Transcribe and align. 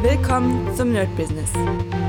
Willkommen 0.00 0.72
zum 0.76 0.92
Nerd 0.92 1.14
Business. 1.16 1.50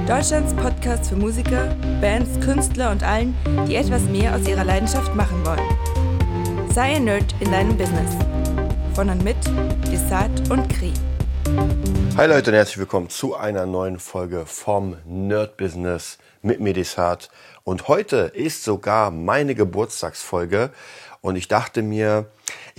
Deutschlands 0.08 0.54
Podcast 0.54 1.10
für 1.10 1.16
Musiker, 1.16 1.76
Bands, 2.00 2.40
Künstler 2.40 2.92
und 2.92 3.02
allen, 3.02 3.36
die 3.68 3.76
etwas 3.78 4.04
mehr 4.04 4.36
aus 4.36 4.48
ihrer 4.48 4.64
Leidenschaft 4.64 5.16
machen 5.16 5.44
wollen. 5.44 6.70
Sei 6.72 6.98
ein 6.98 7.06
Nerd 7.06 7.34
in 7.40 7.52
deinem 7.52 7.76
Business. 7.76 8.12
Von 8.94 9.10
und 9.10 9.24
mit 9.24 9.38
Desart 9.92 10.52
und 10.52 10.70
Kri. 10.70 10.94
Hi 12.16 12.28
Leute 12.28 12.52
und 12.52 12.58
herzlich 12.58 12.78
willkommen 12.78 13.10
zu 13.10 13.36
einer 13.36 13.66
neuen 13.66 13.98
Folge 13.98 14.46
vom 14.46 14.98
Nerd 15.06 15.58
Business 15.58 16.20
mit 16.44 16.60
mir 16.60 16.74
Desart. 16.74 17.32
Und 17.64 17.88
heute 17.88 18.32
ist 18.36 18.64
sogar 18.64 19.10
meine 19.10 19.56
Geburtstagsfolge 19.56 20.70
und 21.22 21.38
ich 21.38 21.48
dachte 21.48 21.82
mir, 21.82 22.28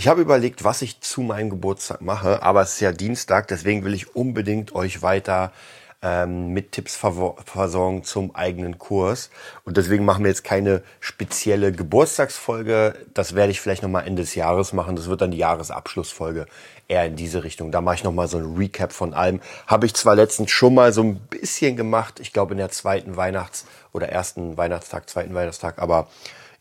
ich 0.01 0.09
habe 0.09 0.23
überlegt, 0.23 0.65
was 0.65 0.81
ich 0.81 1.03
zu 1.03 1.21
meinem 1.21 1.51
Geburtstag 1.51 2.01
mache, 2.01 2.43
aber 2.43 2.63
es 2.63 2.73
ist 2.73 2.81
ja 2.81 2.91
Dienstag, 2.91 3.49
deswegen 3.49 3.85
will 3.85 3.93
ich 3.93 4.17
unbedingt 4.17 4.75
euch 4.75 5.03
weiter 5.03 5.53
ähm, 6.01 6.55
mit 6.55 6.73
Tipps 6.73 6.97
versorgen 6.97 8.03
zum 8.03 8.35
eigenen 8.35 8.79
Kurs. 8.79 9.29
Und 9.67 9.77
deswegen 9.77 10.07
machen 10.07 10.25
wir 10.25 10.31
jetzt 10.31 10.43
keine 10.43 10.83
spezielle 11.01 11.71
Geburtstagsfolge. 11.71 12.95
Das 13.13 13.35
werde 13.35 13.51
ich 13.51 13.61
vielleicht 13.61 13.83
nochmal 13.83 14.07
Ende 14.07 14.23
des 14.23 14.35
Jahres 14.35 14.73
machen. 14.73 14.97
Das 14.97 15.11
wird 15.11 15.21
dann 15.21 15.33
die 15.33 15.37
Jahresabschlussfolge 15.37 16.47
eher 16.89 17.05
in 17.05 17.17
diese 17.17 17.45
Richtung. 17.45 17.71
Da 17.71 17.83
mache 17.83 17.97
ich 17.97 18.05
nochmal 18.05 18.27
so 18.27 18.39
ein 18.39 18.57
Recap 18.57 18.95
von 18.95 19.13
allem. 19.13 19.43
Habe 19.67 19.85
ich 19.85 19.93
zwar 19.93 20.15
letztens 20.15 20.51
schon 20.51 20.73
mal 20.73 20.95
so 20.95 21.03
ein 21.03 21.17
bisschen 21.17 21.77
gemacht, 21.77 22.21
ich 22.21 22.33
glaube 22.33 22.55
in 22.55 22.59
der 22.59 22.71
zweiten 22.71 23.19
Weihnachts- 23.19 23.67
oder 23.93 24.09
ersten 24.09 24.57
Weihnachtstag, 24.57 25.11
zweiten 25.11 25.35
Weihnachtstag, 25.35 25.79
aber 25.79 26.09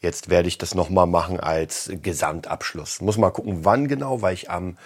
Jetzt 0.01 0.29
werde 0.29 0.47
ich 0.47 0.57
das 0.57 0.75
nochmal 0.75 1.07
machen 1.07 1.39
als 1.39 1.91
Gesamtabschluss. 2.01 3.01
Muss 3.01 3.17
mal 3.17 3.31
gucken, 3.31 3.65
wann 3.65 3.87
genau, 3.87 4.21
weil 4.21 4.33
ich 4.33 4.49
am 4.49 4.77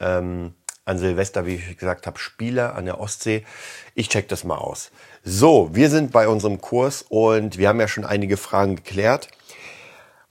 ähm, 0.00 0.54
an 0.84 0.98
Silvester, 0.98 1.46
wie 1.46 1.54
ich 1.54 1.78
gesagt 1.78 2.06
habe, 2.06 2.18
spiele 2.18 2.72
an 2.72 2.86
der 2.86 3.00
Ostsee. 3.00 3.44
Ich 3.94 4.08
check 4.08 4.28
das 4.28 4.44
mal 4.44 4.56
aus. 4.56 4.90
So, 5.22 5.70
wir 5.72 5.90
sind 5.90 6.10
bei 6.10 6.26
unserem 6.26 6.60
Kurs 6.60 7.04
und 7.08 7.56
wir 7.58 7.68
haben 7.68 7.80
ja 7.80 7.88
schon 7.88 8.04
einige 8.04 8.36
Fragen 8.36 8.76
geklärt. 8.76 9.28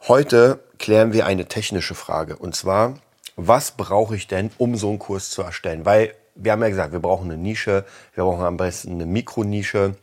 Heute 0.07 0.59
klären 0.77 1.13
wir 1.13 1.25
eine 1.25 1.45
technische 1.45 1.95
Frage 1.95 2.35
und 2.35 2.55
zwar, 2.55 2.95
was 3.35 3.71
brauche 3.71 4.15
ich 4.15 4.27
denn, 4.27 4.51
um 4.57 4.75
so 4.75 4.89
einen 4.89 4.99
Kurs 4.99 5.29
zu 5.29 5.41
erstellen? 5.41 5.85
Weil 5.85 6.13
wir 6.35 6.51
haben 6.51 6.61
ja 6.61 6.69
gesagt, 6.69 6.91
wir 6.91 6.99
brauchen 6.99 7.31
eine 7.31 7.41
Nische, 7.41 7.85
wir 8.13 8.23
brauchen 8.23 8.43
am 8.43 8.57
besten 8.57 8.93
eine 8.93 9.05
Mikronische 9.05 9.95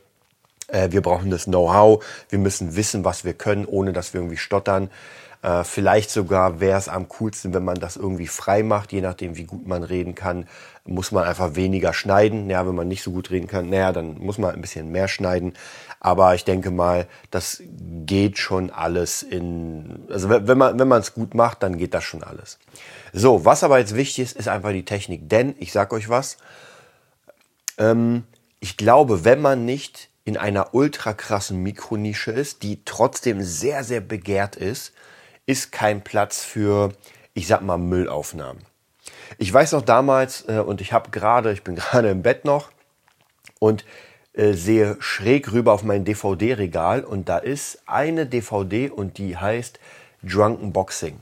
äh, 0.68 0.90
wir 0.90 1.02
brauchen 1.02 1.30
das 1.30 1.44
Know-how. 1.44 2.04
Wir 2.28 2.38
müssen 2.38 2.76
wissen, 2.76 3.04
was 3.04 3.24
wir 3.24 3.34
können, 3.34 3.64
ohne 3.64 3.92
dass 3.92 4.14
wir 4.14 4.20
irgendwie 4.20 4.36
stottern. 4.36 4.90
Äh, 5.42 5.62
vielleicht 5.64 6.10
sogar 6.10 6.60
wäre 6.60 6.78
es 6.78 6.88
am 6.88 7.08
coolsten, 7.08 7.54
wenn 7.54 7.64
man 7.64 7.78
das 7.78 7.96
irgendwie 7.96 8.26
frei 8.26 8.62
macht, 8.62 8.92
je 8.92 9.00
nachdem, 9.00 9.36
wie 9.36 9.44
gut 9.44 9.66
man 9.66 9.84
reden 9.84 10.14
kann, 10.14 10.48
muss 10.84 11.12
man 11.12 11.24
einfach 11.24 11.54
weniger 11.54 11.92
schneiden. 11.92 12.50
Ja, 12.50 12.66
wenn 12.66 12.74
man 12.74 12.88
nicht 12.88 13.02
so 13.02 13.12
gut 13.12 13.30
reden 13.30 13.46
kann, 13.46 13.70
naja, 13.70 13.92
dann 13.92 14.18
muss 14.18 14.38
man 14.38 14.54
ein 14.54 14.60
bisschen 14.60 14.90
mehr 14.90 15.06
schneiden. 15.06 15.54
Aber 16.00 16.34
ich 16.34 16.44
denke 16.44 16.70
mal, 16.70 17.06
das 17.30 17.62
geht 18.04 18.38
schon 18.38 18.70
alles 18.70 19.22
in, 19.22 20.06
also 20.10 20.28
wenn 20.28 20.58
man, 20.58 20.78
wenn 20.78 20.88
man 20.88 21.00
es 21.00 21.14
gut 21.14 21.34
macht, 21.34 21.62
dann 21.62 21.78
geht 21.78 21.94
das 21.94 22.04
schon 22.04 22.22
alles. 22.22 22.58
So, 23.12 23.44
was 23.44 23.62
aber 23.62 23.78
jetzt 23.78 23.94
wichtig 23.94 24.24
ist, 24.24 24.36
ist 24.36 24.48
einfach 24.48 24.70
die 24.72 24.84
Technik. 24.84 25.28
Denn, 25.28 25.54
ich 25.58 25.72
sag 25.72 25.92
euch 25.92 26.08
was, 26.08 26.36
ähm, 27.78 28.24
ich 28.60 28.76
glaube, 28.76 29.24
wenn 29.24 29.40
man 29.40 29.64
nicht 29.64 30.08
in 30.28 30.36
einer 30.36 30.74
ultra 30.74 31.14
krassen 31.14 31.62
Mikronische 31.62 32.32
ist, 32.32 32.62
die 32.62 32.84
trotzdem 32.84 33.42
sehr, 33.42 33.82
sehr 33.82 34.02
begehrt 34.02 34.56
ist, 34.56 34.92
ist 35.46 35.72
kein 35.72 36.04
Platz 36.04 36.44
für, 36.44 36.92
ich 37.32 37.46
sag 37.46 37.62
mal, 37.62 37.78
Müllaufnahmen. 37.78 38.62
Ich 39.38 39.50
weiß 39.50 39.72
noch 39.72 39.80
damals, 39.80 40.46
äh, 40.46 40.58
und 40.58 40.82
ich 40.82 40.92
habe 40.92 41.08
gerade, 41.08 41.50
ich 41.50 41.64
bin 41.64 41.76
gerade 41.76 42.10
im 42.10 42.20
Bett 42.20 42.44
noch 42.44 42.70
und 43.58 43.86
äh, 44.34 44.52
sehe 44.52 44.98
schräg 45.00 45.50
rüber 45.50 45.72
auf 45.72 45.82
mein 45.82 46.04
DVD-Regal 46.04 47.04
und 47.04 47.30
da 47.30 47.38
ist 47.38 47.78
eine 47.86 48.26
DVD 48.26 48.90
und 48.90 49.16
die 49.16 49.38
heißt 49.38 49.80
Drunken 50.22 50.74
Boxing. 50.74 51.20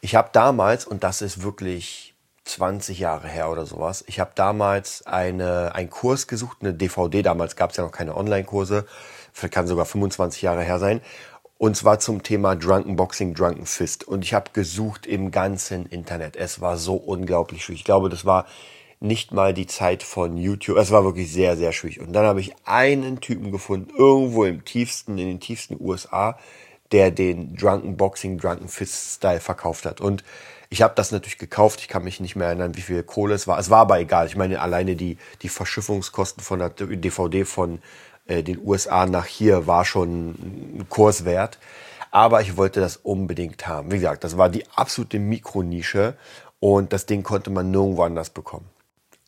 Ich 0.00 0.16
habe 0.16 0.30
damals, 0.32 0.84
und 0.84 1.04
das 1.04 1.22
ist 1.22 1.44
wirklich 1.44 2.11
20 2.44 2.98
Jahre 2.98 3.28
her 3.28 3.50
oder 3.50 3.66
sowas. 3.66 4.04
Ich 4.06 4.20
habe 4.20 4.32
damals 4.34 5.06
eine, 5.06 5.74
einen 5.74 5.90
Kurs 5.90 6.26
gesucht, 6.26 6.58
eine 6.60 6.74
DVD, 6.74 7.22
damals 7.22 7.56
gab 7.56 7.70
es 7.70 7.76
ja 7.76 7.84
noch 7.84 7.92
keine 7.92 8.16
Online-Kurse, 8.16 8.86
kann 9.50 9.66
sogar 9.66 9.86
25 9.86 10.42
Jahre 10.42 10.62
her 10.62 10.78
sein. 10.78 11.00
Und 11.58 11.76
zwar 11.76 12.00
zum 12.00 12.24
Thema 12.24 12.56
Drunken 12.56 12.96
Boxing, 12.96 13.34
Drunken 13.34 13.66
Fist. 13.66 14.02
Und 14.02 14.24
ich 14.24 14.34
habe 14.34 14.50
gesucht 14.52 15.06
im 15.06 15.30
ganzen 15.30 15.86
Internet. 15.86 16.34
Es 16.34 16.60
war 16.60 16.76
so 16.76 16.96
unglaublich 16.96 17.64
schwierig. 17.64 17.82
Ich 17.82 17.84
glaube, 17.84 18.08
das 18.08 18.24
war 18.24 18.46
nicht 18.98 19.32
mal 19.32 19.54
die 19.54 19.68
Zeit 19.68 20.02
von 20.02 20.36
YouTube. 20.36 20.76
Es 20.76 20.90
war 20.90 21.04
wirklich 21.04 21.32
sehr, 21.32 21.56
sehr 21.56 21.72
schwierig. 21.72 22.00
Und 22.00 22.12
dann 22.12 22.26
habe 22.26 22.40
ich 22.40 22.54
einen 22.64 23.20
Typen 23.20 23.52
gefunden, 23.52 23.90
irgendwo 23.96 24.44
im 24.44 24.64
tiefsten, 24.64 25.18
in 25.18 25.28
den 25.28 25.40
tiefsten 25.40 25.76
USA, 25.78 26.36
der 26.92 27.10
den 27.10 27.56
Drunken 27.56 27.96
Boxing, 27.96 28.38
Drunken 28.38 28.68
Fist 28.68 29.16
Style 29.16 29.40
verkauft 29.40 29.86
hat. 29.86 30.00
Und 30.00 30.22
ich 30.70 30.80
habe 30.82 30.94
das 30.96 31.12
natürlich 31.12 31.38
gekauft. 31.38 31.80
Ich 31.80 31.88
kann 31.88 32.04
mich 32.04 32.20
nicht 32.20 32.36
mehr 32.36 32.46
erinnern, 32.46 32.76
wie 32.76 32.80
viel 32.80 33.02
Kohle 33.02 33.34
es 33.34 33.46
war. 33.46 33.58
Es 33.58 33.70
war 33.70 33.80
aber 33.80 34.00
egal. 34.00 34.26
Ich 34.26 34.36
meine, 34.36 34.60
alleine 34.60 34.96
die, 34.96 35.18
die 35.42 35.48
Verschiffungskosten 35.48 36.42
von 36.42 36.60
der 36.60 36.70
DVD 36.70 37.44
von 37.44 37.82
äh, 38.26 38.42
den 38.42 38.58
USA 38.64 39.06
nach 39.06 39.26
hier 39.26 39.66
war 39.66 39.84
schon 39.84 40.30
ein 40.30 40.86
Kurs 40.88 41.24
wert. 41.24 41.58
Aber 42.10 42.42
ich 42.42 42.56
wollte 42.56 42.80
das 42.80 42.96
unbedingt 42.96 43.66
haben. 43.66 43.90
Wie 43.90 43.96
gesagt, 43.96 44.24
das 44.24 44.36
war 44.36 44.48
die 44.48 44.66
absolute 44.74 45.18
Mikronische 45.18 46.14
und 46.60 46.92
das 46.92 47.06
Ding 47.06 47.22
konnte 47.22 47.50
man 47.50 47.70
nirgendwo 47.70 48.02
anders 48.02 48.30
bekommen. 48.30 48.68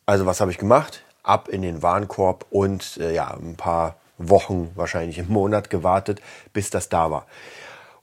Also 0.05 0.25
was 0.25 0.39
habe 0.39 0.51
ich 0.51 0.57
gemacht? 0.57 1.03
Ab 1.23 1.47
in 1.47 1.63
den 1.63 1.81
Warenkorb 1.81 2.45
und 2.51 2.97
äh, 2.97 3.13
ja, 3.13 3.33
ein 3.33 3.55
paar 3.55 3.97
Wochen, 4.17 4.71
wahrscheinlich 4.75 5.17
im 5.17 5.27
Monat 5.29 5.69
gewartet, 5.69 6.21
bis 6.53 6.69
das 6.69 6.89
da 6.89 7.11
war. 7.11 7.25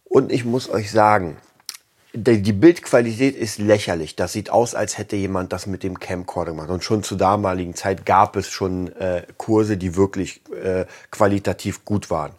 Und 0.04 0.30
ich 0.30 0.44
muss 0.44 0.68
euch 0.68 0.90
sagen, 0.90 1.38
die 2.14 2.52
Bildqualität 2.52 3.34
ist 3.36 3.58
lächerlich. 3.58 4.16
Das 4.16 4.34
sieht 4.34 4.50
aus, 4.50 4.74
als 4.74 4.98
hätte 4.98 5.16
jemand 5.16 5.52
das 5.52 5.66
mit 5.66 5.82
dem 5.82 5.98
Camcorder 5.98 6.52
gemacht. 6.52 6.68
Und 6.68 6.84
schon 6.84 7.02
zur 7.02 7.16
damaligen 7.16 7.74
Zeit 7.74 8.04
gab 8.04 8.36
es 8.36 8.50
schon 8.50 8.94
äh, 8.96 9.22
Kurse, 9.38 9.78
die 9.78 9.96
wirklich 9.96 10.42
äh, 10.62 10.84
qualitativ 11.10 11.86
gut 11.86 12.10
waren. 12.10 12.32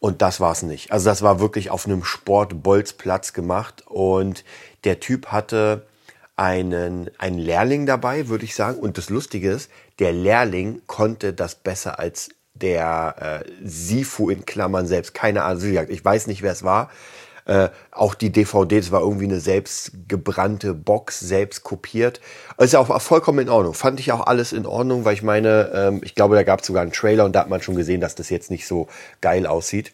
Und 0.00 0.20
das 0.20 0.40
war 0.40 0.50
es 0.50 0.62
nicht. 0.62 0.90
Also 0.90 1.08
das 1.08 1.22
war 1.22 1.38
wirklich 1.38 1.70
auf 1.70 1.86
einem 1.86 2.02
Sportbolzplatz 2.02 3.32
gemacht. 3.32 3.84
Und 3.86 4.44
der 4.82 4.98
Typ 4.98 5.28
hatte 5.28 5.86
einen, 6.34 7.08
einen 7.18 7.38
Lehrling 7.38 7.86
dabei, 7.86 8.26
würde 8.26 8.44
ich 8.44 8.56
sagen. 8.56 8.80
Und 8.80 8.98
das 8.98 9.10
Lustige 9.10 9.52
ist, 9.52 9.70
der 10.00 10.12
Lehrling 10.12 10.82
konnte 10.88 11.32
das 11.32 11.54
besser 11.54 12.00
als 12.00 12.30
der 12.54 13.42
äh, 13.44 13.50
Sifu 13.62 14.30
in 14.30 14.46
Klammern 14.46 14.86
selbst. 14.86 15.14
Keine 15.14 15.42
Ahnung. 15.42 15.62
Ich 15.88 16.04
weiß 16.04 16.26
nicht, 16.28 16.42
wer 16.42 16.52
es 16.52 16.62
war. 16.62 16.90
Äh, 17.46 17.68
auch 17.90 18.14
die 18.14 18.30
DVD, 18.30 18.78
das 18.78 18.90
war 18.90 19.02
irgendwie 19.02 19.26
eine 19.26 19.40
selbstgebrannte 19.40 20.72
Box, 20.72 21.20
selbst 21.20 21.62
kopiert. 21.62 22.20
Ist 22.56 22.72
ja 22.72 22.78
auch 22.78 23.02
vollkommen 23.02 23.40
in 23.40 23.48
Ordnung. 23.50 23.74
Fand 23.74 24.00
ich 24.00 24.12
auch 24.12 24.26
alles 24.26 24.52
in 24.52 24.64
Ordnung, 24.64 25.04
weil 25.04 25.14
ich 25.14 25.22
meine, 25.22 25.70
ähm, 25.74 26.00
ich 26.02 26.14
glaube, 26.14 26.36
da 26.36 26.42
gab 26.42 26.60
es 26.60 26.66
sogar 26.66 26.82
einen 26.82 26.92
Trailer 26.92 27.26
und 27.26 27.34
da 27.34 27.40
hat 27.40 27.50
man 27.50 27.60
schon 27.60 27.74
gesehen, 27.74 28.00
dass 28.00 28.14
das 28.14 28.30
jetzt 28.30 28.50
nicht 28.50 28.66
so 28.66 28.88
geil 29.20 29.46
aussieht. 29.46 29.92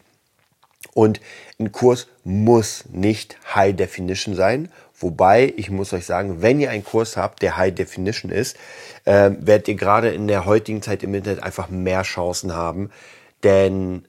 Und 0.93 1.21
ein 1.59 1.71
Kurs 1.71 2.07
muss 2.23 2.85
nicht 2.91 3.37
High 3.55 3.75
Definition 3.75 4.35
sein. 4.35 4.71
Wobei, 4.99 5.53
ich 5.57 5.71
muss 5.71 5.93
euch 5.93 6.05
sagen, 6.05 6.41
wenn 6.41 6.59
ihr 6.59 6.69
einen 6.69 6.83
Kurs 6.83 7.17
habt, 7.17 7.41
der 7.41 7.57
High 7.57 7.73
Definition 7.73 8.31
ist, 8.31 8.55
äh, 9.05 9.31
werdet 9.39 9.67
ihr 9.67 9.75
gerade 9.75 10.09
in 10.09 10.27
der 10.27 10.45
heutigen 10.45 10.81
Zeit 10.81 11.01
im 11.03 11.13
Internet 11.13 11.41
einfach 11.41 11.69
mehr 11.69 12.03
Chancen 12.03 12.53
haben. 12.53 12.91
Denn 13.43 14.05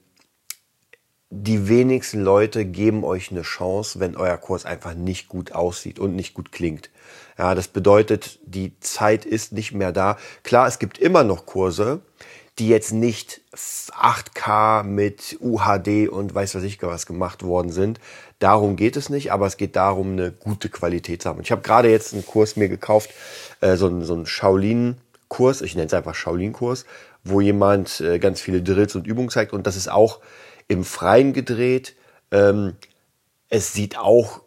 die 1.35 1.67
wenigsten 1.67 2.21
Leute 2.21 2.63
geben 2.63 3.03
euch 3.03 3.31
eine 3.31 3.41
Chance, 3.41 3.99
wenn 3.99 4.15
euer 4.15 4.37
Kurs 4.37 4.65
einfach 4.65 4.93
nicht 4.93 5.29
gut 5.29 5.51
aussieht 5.51 5.97
und 5.97 6.15
nicht 6.15 6.35
gut 6.35 6.51
klingt. 6.51 6.91
Ja, 7.39 7.55
das 7.55 7.67
bedeutet, 7.67 8.39
die 8.45 8.79
Zeit 8.81 9.25
ist 9.25 9.51
nicht 9.51 9.71
mehr 9.71 9.91
da. 9.91 10.17
Klar, 10.43 10.67
es 10.67 10.77
gibt 10.77 10.99
immer 10.99 11.23
noch 11.23 11.47
Kurse, 11.47 12.01
die 12.59 12.69
jetzt 12.69 12.91
nicht 12.91 13.41
8K 13.55 14.83
mit 14.83 15.37
UHD 15.39 16.07
und 16.09 16.33
weiß 16.35 16.55
was 16.55 16.63
ich 16.63 16.81
was 16.81 17.05
gemacht 17.05 17.43
worden 17.43 17.71
sind. 17.71 17.99
Darum 18.39 18.75
geht 18.75 18.95
es 18.95 19.09
nicht, 19.09 19.31
aber 19.31 19.47
es 19.47 19.57
geht 19.57 19.75
darum, 19.75 20.11
eine 20.11 20.31
gute 20.31 20.69
Qualität 20.69 21.23
zu 21.23 21.29
haben. 21.29 21.41
Ich 21.41 21.51
habe 21.51 21.61
gerade 21.61 21.89
jetzt 21.89 22.13
einen 22.13 22.25
Kurs 22.25 22.55
mir 22.55 22.69
gekauft, 22.69 23.09
äh, 23.61 23.75
so, 23.75 23.87
einen, 23.87 24.03
so 24.03 24.13
einen 24.13 24.25
Shaolin-Kurs, 24.25 25.61
ich 25.61 25.75
nenne 25.75 25.87
es 25.87 25.93
einfach 25.93 26.13
Shaolin-Kurs, 26.13 26.85
wo 27.23 27.41
jemand 27.41 28.01
äh, 28.01 28.19
ganz 28.19 28.41
viele 28.41 28.61
Drills 28.61 28.95
und 28.95 29.07
Übungen 29.07 29.29
zeigt 29.29 29.53
und 29.53 29.65
das 29.65 29.75
ist 29.75 29.89
auch 29.89 30.19
im 30.67 30.83
Freien 30.83 31.33
gedreht. 31.33 31.95
Ähm, 32.31 32.75
es 33.49 33.73
sieht 33.73 33.97
auch, 33.97 34.41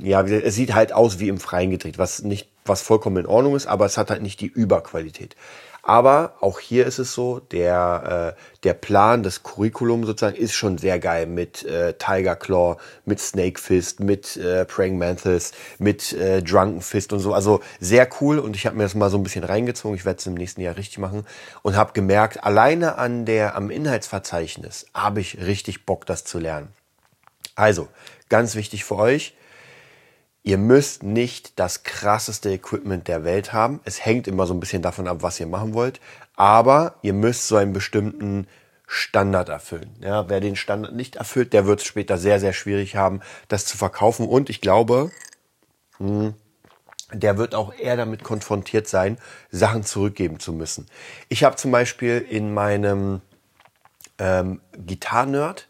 ja, 0.00 0.22
es 0.22 0.54
sieht 0.54 0.74
halt 0.74 0.92
aus 0.92 1.18
wie 1.18 1.28
im 1.28 1.40
Freien 1.40 1.70
gedreht, 1.70 1.98
was 1.98 2.22
nicht 2.22 2.48
was 2.64 2.82
vollkommen 2.82 3.16
in 3.16 3.26
Ordnung 3.26 3.56
ist, 3.56 3.66
aber 3.66 3.86
es 3.86 3.96
hat 3.96 4.10
halt 4.10 4.22
nicht 4.22 4.40
die 4.40 4.46
Überqualität. 4.46 5.34
Aber 5.82 6.34
auch 6.40 6.60
hier 6.60 6.86
ist 6.86 6.98
es 6.98 7.14
so, 7.14 7.40
der, 7.40 8.34
äh, 8.36 8.58
der 8.64 8.74
Plan, 8.74 9.22
das 9.22 9.42
Curriculum 9.42 10.04
sozusagen 10.04 10.36
ist 10.36 10.54
schon 10.54 10.78
sehr 10.78 10.98
geil 10.98 11.26
mit 11.26 11.64
äh, 11.64 11.94
Tiger 11.94 12.36
Claw, 12.36 12.76
mit 13.04 13.20
Snake 13.20 13.60
Fist, 13.60 14.00
mit 14.00 14.36
äh, 14.36 14.64
Praying 14.64 14.98
Mantis, 14.98 15.52
mit 15.78 16.12
äh, 16.12 16.42
Drunken 16.42 16.82
Fist 16.82 17.12
und 17.12 17.20
so. 17.20 17.32
Also 17.32 17.60
sehr 17.80 18.08
cool 18.20 18.38
und 18.38 18.56
ich 18.56 18.66
habe 18.66 18.76
mir 18.76 18.82
das 18.82 18.94
mal 18.94 19.10
so 19.10 19.16
ein 19.16 19.22
bisschen 19.22 19.44
reingezogen. 19.44 19.96
Ich 19.96 20.04
werde 20.04 20.18
es 20.18 20.26
im 20.26 20.34
nächsten 20.34 20.60
Jahr 20.60 20.76
richtig 20.76 20.98
machen 20.98 21.26
und 21.62 21.76
habe 21.76 21.92
gemerkt, 21.92 22.44
alleine 22.44 22.98
an 22.98 23.24
der, 23.24 23.56
am 23.56 23.70
Inhaltsverzeichnis 23.70 24.86
habe 24.92 25.20
ich 25.20 25.38
richtig 25.38 25.86
Bock, 25.86 26.04
das 26.06 26.24
zu 26.24 26.38
lernen. 26.38 26.68
Also, 27.54 27.88
ganz 28.28 28.54
wichtig 28.54 28.84
für 28.84 28.96
euch, 28.96 29.34
Ihr 30.42 30.58
müsst 30.58 31.02
nicht 31.02 31.58
das 31.58 31.82
krasseste 31.82 32.50
Equipment 32.50 33.08
der 33.08 33.24
Welt 33.24 33.52
haben. 33.52 33.80
Es 33.84 34.04
hängt 34.04 34.26
immer 34.26 34.46
so 34.46 34.54
ein 34.54 34.60
bisschen 34.60 34.82
davon 34.82 35.06
ab, 35.06 35.18
was 35.20 35.38
ihr 35.38 35.46
machen 35.46 35.74
wollt. 35.74 36.00
Aber 36.34 36.94
ihr 37.02 37.12
müsst 37.12 37.46
so 37.46 37.56
einen 37.56 37.74
bestimmten 37.74 38.46
Standard 38.86 39.50
erfüllen. 39.50 39.94
Ja, 40.00 40.28
wer 40.28 40.40
den 40.40 40.56
Standard 40.56 40.94
nicht 40.94 41.16
erfüllt, 41.16 41.52
der 41.52 41.66
wird 41.66 41.80
es 41.80 41.86
später 41.86 42.18
sehr, 42.18 42.40
sehr 42.40 42.52
schwierig 42.52 42.96
haben, 42.96 43.20
das 43.48 43.66
zu 43.66 43.76
verkaufen. 43.76 44.26
Und 44.26 44.50
ich 44.50 44.60
glaube, 44.60 45.10
hm, 45.98 46.34
der 47.12 47.38
wird 47.38 47.54
auch 47.54 47.72
eher 47.74 47.96
damit 47.96 48.24
konfrontiert 48.24 48.88
sein, 48.88 49.18
Sachen 49.50 49.84
zurückgeben 49.84 50.40
zu 50.40 50.52
müssen. 50.52 50.86
Ich 51.28 51.44
habe 51.44 51.56
zum 51.56 51.70
Beispiel 51.70 52.18
in 52.28 52.54
meinem 52.54 53.20
ähm, 54.18 54.60
Gitarrenerd 54.76 55.68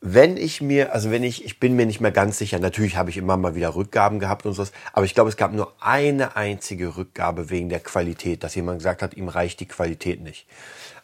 wenn 0.00 0.36
ich 0.36 0.60
mir, 0.60 0.92
also 0.92 1.10
wenn 1.10 1.24
ich, 1.24 1.44
ich 1.44 1.58
bin 1.58 1.74
mir 1.74 1.84
nicht 1.84 2.00
mehr 2.00 2.12
ganz 2.12 2.38
sicher, 2.38 2.60
natürlich 2.60 2.96
habe 2.96 3.10
ich 3.10 3.16
immer 3.16 3.36
mal 3.36 3.56
wieder 3.56 3.74
Rückgaben 3.74 4.20
gehabt 4.20 4.46
und 4.46 4.52
sowas, 4.52 4.70
aber 4.92 5.04
ich 5.04 5.14
glaube, 5.14 5.28
es 5.28 5.36
gab 5.36 5.52
nur 5.52 5.72
eine 5.80 6.36
einzige 6.36 6.96
Rückgabe 6.96 7.50
wegen 7.50 7.68
der 7.68 7.80
Qualität, 7.80 8.44
dass 8.44 8.54
jemand 8.54 8.78
gesagt 8.78 9.02
hat, 9.02 9.14
ihm 9.14 9.28
reicht 9.28 9.58
die 9.58 9.66
Qualität 9.66 10.22
nicht. 10.22 10.46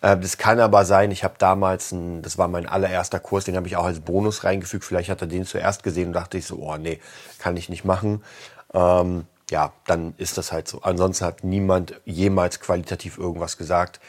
Äh, 0.01 0.17
das 0.17 0.39
kann 0.39 0.61
aber 0.61 0.85
sein, 0.85 1.11
ich 1.11 1.25
habe 1.25 1.35
damals, 1.39 1.91
ein, 1.91 2.23
das 2.23 2.39
war 2.39 2.47
mein 2.47 2.67
allererster 2.67 3.19
Kurs, 3.19 3.45
den 3.45 3.57
habe 3.57 3.67
ich 3.67 3.77
auch 3.77 3.87
als 3.87 3.99
Bonus 3.99 4.45
reingefügt, 4.45 4.85
vielleicht 4.85 5.11
hat 5.11 5.21
er 5.21 5.27
den 5.27 5.45
zuerst 5.45 5.83
gesehen 5.83 6.09
und 6.09 6.13
dachte 6.13 6.39
ich 6.39 6.47
so, 6.47 6.59
oh 6.59 6.77
nee, 6.77 7.01
kann 7.41 7.57
ich 7.57 7.69
nicht 7.69 7.85
machen. 7.85 8.23
Ähm, 8.73 9.27
ja, 9.51 9.73
dann 9.87 10.15
ist 10.19 10.39
das 10.39 10.53
halt 10.53 10.69
so. 10.69 10.83
Ansonsten 10.83 11.25
hat 11.25 11.45
niemand 11.45 12.01
jemals 12.05 12.61
qualitativ 12.61 13.19
irgendwas 13.19 13.57
gesagt. 13.57 14.01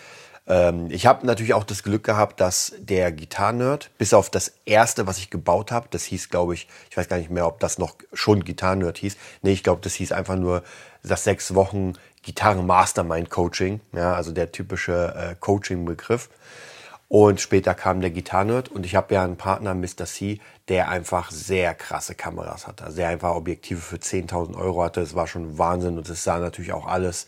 Ähm, 0.47 0.89
ich 0.91 1.05
habe 1.05 1.25
natürlich 1.25 1.53
auch 1.53 1.63
das 1.63 1.83
Glück 1.83 2.03
gehabt, 2.03 2.39
dass 2.39 2.73
der 2.79 3.11
Gitarrenerd, 3.11 3.91
bis 3.97 4.13
auf 4.13 4.29
das 4.29 4.53
erste, 4.65 5.07
was 5.07 5.17
ich 5.17 5.29
gebaut 5.29 5.71
habe, 5.71 5.87
das 5.89 6.03
hieß, 6.05 6.29
glaube 6.29 6.53
ich, 6.53 6.67
ich 6.89 6.97
weiß 6.97 7.07
gar 7.07 7.17
nicht 7.17 7.31
mehr, 7.31 7.47
ob 7.47 7.59
das 7.59 7.77
noch 7.77 7.95
schon 8.13 8.43
Gitarrenerd 8.43 8.97
hieß. 8.97 9.17
Nee, 9.41 9.53
ich 9.53 9.63
glaube, 9.63 9.81
das 9.81 9.93
hieß 9.95 10.11
einfach 10.11 10.35
nur 10.35 10.63
das 11.03 11.23
sechs 11.23 11.55
Wochen 11.55 11.93
Gitarren 12.23 12.65
Mastermind 12.65 13.29
Coaching, 13.29 13.81
ja, 13.93 14.13
also 14.13 14.31
der 14.31 14.51
typische 14.51 15.13
äh, 15.15 15.35
Coaching-Begriff. 15.39 16.29
Und 17.07 17.39
später 17.39 17.75
kam 17.75 18.01
der 18.01 18.09
Gitarrenerd 18.09 18.69
und 18.69 18.83
ich 18.85 18.95
habe 18.95 19.13
ja 19.13 19.23
einen 19.23 19.37
Partner, 19.37 19.75
Mr. 19.75 20.05
C, 20.05 20.39
der 20.69 20.89
einfach 20.89 21.29
sehr 21.29 21.75
krasse 21.75 22.15
Kameras 22.15 22.65
hatte. 22.65 22.91
Der 22.95 23.09
einfach 23.09 23.35
Objektive 23.35 23.79
für 23.79 23.97
10.000 23.97 24.55
Euro 24.57 24.83
hatte. 24.83 25.01
Das 25.01 25.13
war 25.13 25.27
schon 25.27 25.59
Wahnsinn 25.59 25.99
und 25.99 26.09
es 26.09 26.23
sah 26.23 26.39
natürlich 26.39 26.73
auch 26.73 26.87
alles 26.87 27.27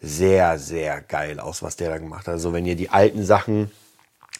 sehr, 0.00 0.58
sehr 0.58 1.00
geil 1.00 1.40
aus, 1.40 1.62
was 1.62 1.76
der 1.76 1.90
da 1.90 1.98
gemacht 1.98 2.26
hat. 2.26 2.34
Also 2.34 2.52
wenn 2.52 2.66
ihr 2.66 2.76
die 2.76 2.90
alten 2.90 3.24
Sachen 3.24 3.70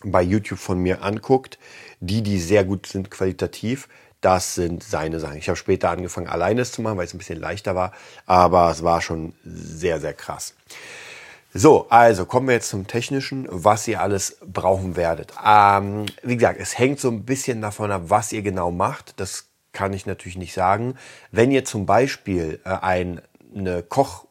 bei 0.04 0.22
YouTube 0.22 0.58
von 0.58 0.78
mir 0.78 1.02
anguckt, 1.02 1.58
die, 2.00 2.22
die 2.22 2.38
sehr 2.38 2.64
gut 2.64 2.86
sind 2.86 3.10
qualitativ, 3.10 3.88
das 4.20 4.54
sind 4.54 4.82
seine 4.82 5.20
Sachen. 5.20 5.36
Ich 5.36 5.48
habe 5.48 5.56
später 5.56 5.90
angefangen, 5.90 6.26
alleine 6.26 6.62
es 6.62 6.72
zu 6.72 6.82
machen, 6.82 6.98
weil 6.98 7.06
es 7.06 7.14
ein 7.14 7.18
bisschen 7.18 7.40
leichter 7.40 7.74
war, 7.74 7.92
aber 8.26 8.70
es 8.70 8.82
war 8.82 9.00
schon 9.00 9.34
sehr, 9.44 10.00
sehr 10.00 10.14
krass. 10.14 10.54
So, 11.54 11.88
also 11.88 12.26
kommen 12.26 12.48
wir 12.48 12.54
jetzt 12.54 12.68
zum 12.68 12.86
Technischen, 12.86 13.46
was 13.50 13.88
ihr 13.88 14.00
alles 14.02 14.36
brauchen 14.44 14.94
werdet. 14.94 15.32
Ähm, 15.44 16.04
wie 16.22 16.36
gesagt, 16.36 16.60
es 16.60 16.78
hängt 16.78 17.00
so 17.00 17.08
ein 17.08 17.24
bisschen 17.24 17.62
davon 17.62 17.90
ab, 17.90 18.02
was 18.06 18.32
ihr 18.32 18.42
genau 18.42 18.70
macht. 18.70 19.18
Das 19.20 19.46
kann 19.72 19.94
ich 19.94 20.04
natürlich 20.04 20.36
nicht 20.36 20.52
sagen. 20.52 20.96
Wenn 21.30 21.50
ihr 21.50 21.64
zum 21.64 21.86
Beispiel 21.86 22.60
äh, 22.64 22.70
ein, 22.70 23.22
eine 23.54 23.82
Koch 23.82 24.25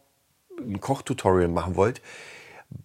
ein 0.60 0.80
Kochtutorial 0.80 1.48
machen 1.48 1.76
wollt, 1.76 2.02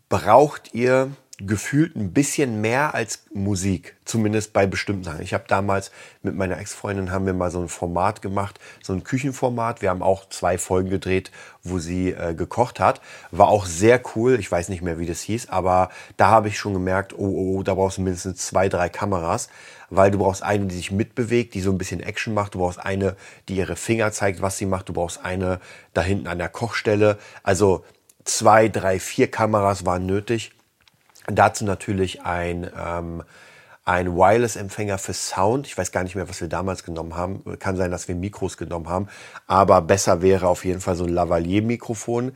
braucht 0.09 0.75
ihr 0.75 1.11
gefühlt 1.47 1.97
ein 1.97 2.13
bisschen 2.13 2.61
mehr 2.61 2.95
als 2.95 3.25
Musik, 3.33 3.97
zumindest 4.05 4.53
bei 4.53 4.67
bestimmten 4.67 5.05
Sachen. 5.05 5.23
Ich 5.23 5.33
habe 5.33 5.45
damals 5.49 5.91
mit 6.23 6.35
meiner 6.35 6.59
Ex-Freundin 6.59 7.11
haben 7.11 7.27
wir 7.27 7.33
mal 7.33 7.51
so 7.51 7.61
ein 7.61 7.69
Format 7.69 8.21
gemacht, 8.21 8.61
so 8.83 8.93
ein 8.93 9.05
Küchenformat. 9.05 9.81
Wir 9.81 9.91
haben 9.91 10.03
auch 10.03 10.29
zwei 10.29 10.59
Folgen 10.59 10.91
gedreht, 10.91 11.31
wo 11.63 11.79
sie 11.79 12.11
äh, 12.11 12.35
gekocht 12.35 12.79
hat. 12.79 13.01
War 13.31 13.49
auch 13.49 13.65
sehr 13.65 14.01
cool. 14.15 14.39
Ich 14.39 14.51
weiß 14.51 14.69
nicht 14.69 14.83
mehr, 14.83 14.99
wie 14.99 15.07
das 15.07 15.21
hieß, 15.23 15.49
aber 15.49 15.91
da 16.17 16.29
habe 16.29 16.49
ich 16.49 16.59
schon 16.59 16.75
gemerkt, 16.75 17.15
oh, 17.15 17.19
oh, 17.19 17.57
oh, 17.57 17.63
da 17.63 17.75
brauchst 17.75 17.99
du 17.99 18.03
mindestens 18.03 18.47
zwei, 18.47 18.69
drei 18.69 18.89
Kameras, 18.89 19.49
weil 19.89 20.11
du 20.11 20.19
brauchst 20.19 20.43
eine, 20.43 20.67
die 20.67 20.77
sich 20.77 20.91
mitbewegt, 20.91 21.55
die 21.55 21.61
so 21.63 21.71
ein 21.71 21.79
bisschen 21.79 22.01
Action 22.01 22.35
macht. 22.35 22.55
Du 22.55 22.59
brauchst 22.59 22.79
eine, 22.79 23.17
die 23.49 23.57
ihre 23.57 23.77
Finger 23.77 24.13
zeigt, 24.13 24.43
was 24.43 24.59
sie 24.59 24.67
macht. 24.67 24.89
Du 24.89 24.93
brauchst 24.93 25.25
eine 25.25 25.61
da 25.95 26.03
hinten 26.03 26.27
an 26.27 26.39
der 26.39 26.49
Kochstelle. 26.49 27.19
Also 27.43 27.85
zwei, 28.25 28.69
drei, 28.69 29.01
vier 29.01 29.31
Kameras 29.31 29.87
waren 29.87 30.05
nötig. 30.05 30.53
Dazu 31.35 31.65
natürlich 31.65 32.23
ein, 32.23 32.71
ähm, 32.79 33.23
ein 33.85 34.15
Wireless-Empfänger 34.15 34.99
für 34.99 35.15
Sound. 35.15 35.67
Ich 35.67 35.77
weiß 35.77 35.93
gar 35.93 36.03
nicht 36.03 36.15
mehr, 36.15 36.29
was 36.29 36.41
wir 36.41 36.49
damals 36.49 36.85
genommen 36.85 37.17
haben. 37.17 37.43
Kann 37.59 37.77
sein, 37.77 37.91
dass 37.91 38.09
wir 38.09 38.15
Mikros 38.15 38.57
genommen 38.57 38.89
haben. 38.89 39.09
Aber 39.47 39.83
besser 39.83 40.23
wäre 40.23 40.49
auf 40.49 40.65
jeden 40.65 40.81
Fall 40.81 40.97
so 40.97 41.05
ein 41.05 41.11
Lavalier-Mikrofon. 41.11 42.33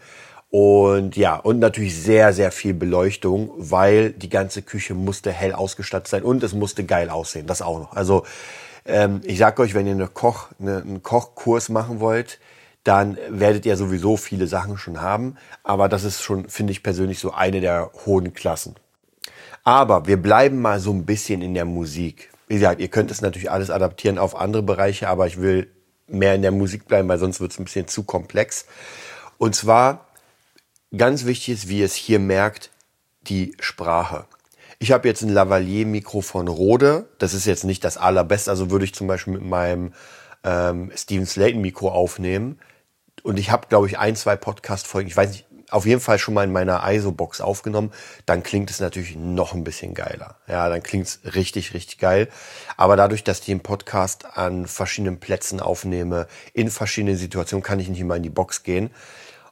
Und 0.50 1.17
ja, 1.17 1.35
und 1.35 1.58
natürlich 1.58 2.00
sehr, 2.00 2.32
sehr 2.32 2.52
viel 2.52 2.75
Beleuchtung, 2.75 3.50
weil 3.56 4.12
die 4.12 4.29
ganze 4.29 4.62
Küche 4.62 4.94
musste 4.94 5.32
hell 5.32 5.52
ausgestattet 5.52 6.06
sein 6.06 6.23
und 6.23 6.44
es 6.44 6.55
musste 6.55 6.85
geil 6.85 7.11
aussehen. 7.11 7.49
Das 7.49 7.61
auch 7.61 7.81
noch. 7.81 7.97
Also 7.97 8.25
ähm, 8.87 9.20
ich 9.25 9.38
sag 9.38 9.58
euch, 9.58 9.75
wenn 9.75 9.87
ihr 9.87 9.94
eine 9.94 10.06
Koch, 10.06 10.49
eine, 10.61 10.76
einen 10.76 11.02
Kochkurs 11.02 11.70
machen 11.70 11.99
wollt, 11.99 12.38
dann 12.85 13.19
werdet 13.29 13.67
ihr 13.67 13.76
sowieso 13.76 14.17
viele 14.17 14.47
Sachen 14.47 14.76
schon 14.76 15.00
haben. 15.00 15.37
Aber 15.64 15.88
das 15.88 16.05
ist 16.05 16.23
schon, 16.23 16.49
finde 16.49 16.70
ich 16.70 16.82
persönlich, 16.82 17.19
so 17.19 17.32
eine 17.32 17.61
der 17.61 17.90
hohen 18.06 18.35
Klassen. 18.35 18.76
Aber 19.64 20.06
wir 20.06 20.20
bleiben 20.20 20.61
mal 20.61 20.78
so 20.78 20.93
ein 20.93 21.06
bisschen 21.06 21.43
in 21.43 21.55
der 21.55 21.64
Musik. 21.64 22.31
Wie 22.46 22.55
gesagt, 22.55 22.81
ihr 22.81 22.88
könnt 22.88 23.11
es 23.11 23.22
natürlich 23.22 23.50
alles 23.50 23.70
adaptieren 23.70 24.19
auf 24.19 24.37
andere 24.37 24.62
Bereiche, 24.62 25.08
aber 25.08 25.26
ich 25.26 25.40
will 25.40 25.70
mehr 26.06 26.34
in 26.34 26.43
der 26.43 26.52
Musik 26.52 26.87
bleiben, 26.87 27.08
weil 27.08 27.19
sonst 27.19 27.40
wird 27.40 27.52
es 27.52 27.58
ein 27.58 27.64
bisschen 27.64 27.88
zu 27.88 28.05
komplex. 28.05 28.66
Und 29.38 29.55
zwar 29.55 30.06
ganz 30.96 31.25
wichtig 31.25 31.55
ist, 31.55 31.69
wie 31.69 31.81
ihr 31.81 31.87
es 31.87 31.94
hier 31.94 32.19
merkt, 32.19 32.70
die 33.22 33.56
Sprache. 33.58 34.26
Ich 34.78 34.93
habe 34.93 35.08
jetzt 35.08 35.22
ein 35.22 35.31
Lavalier-Mikro 35.31 36.20
von 36.20 36.46
Rode. 36.46 37.08
Das 37.19 37.32
ist 37.32 37.46
jetzt 37.46 37.64
nicht 37.64 37.84
das 37.84 37.96
allerbeste. 37.96 38.50
Also 38.50 38.70
würde 38.70 38.84
ich 38.84 38.94
zum 38.94 39.06
Beispiel 39.06 39.32
mit 39.32 39.43
meinem 39.43 39.94
ähm, 40.44 40.93
Steven 40.94 41.25
Slayton-Mikro 41.25 41.88
aufnehmen 41.88 42.58
und 43.25 43.38
ich 43.38 43.50
habe, 43.50 43.66
glaube 43.69 43.87
ich, 43.87 43.99
ein, 43.99 44.16
zwei 44.16 44.37
Podcast-Folgen, 44.37 45.08
ich 45.08 45.16
weiß 45.16 45.31
nicht, 45.31 45.46
auf 45.75 45.87
jeden 45.87 46.00
Fall 46.00 46.19
schon 46.19 46.35
mal 46.35 46.44
in 46.44 46.53
meiner 46.53 46.82
ISO-Box 46.88 47.41
aufgenommen, 47.41 47.93
dann 48.26 48.43
klingt 48.43 48.71
es 48.71 48.78
natürlich 48.78 49.16
noch 49.16 49.54
ein 49.54 49.64
bisschen 49.64 49.93
geiler. 49.95 50.37
Ja, 50.47 50.69
dann 50.69 50.83
klingt 50.83 51.07
es 51.07 51.21
richtig, 51.35 51.75
richtig 51.75 51.99
geil. 51.99 52.28
Aber 52.76 52.97
dadurch, 52.97 53.25
dass 53.25 53.40
ich 53.40 53.47
den 53.47 53.61
Podcast 53.61 54.25
an 54.37 54.66
verschiedenen 54.66 55.19
Plätzen 55.19 55.59
aufnehme, 55.61 56.28
in 56.52 56.71
verschiedenen 56.71 57.16
Situationen, 57.16 57.64
kann 57.64 57.81
ich 57.81 57.88
nicht 57.88 58.00
immer 58.00 58.16
in 58.16 58.23
die 58.23 58.31
Box 58.31 58.62
gehen. 58.62 58.90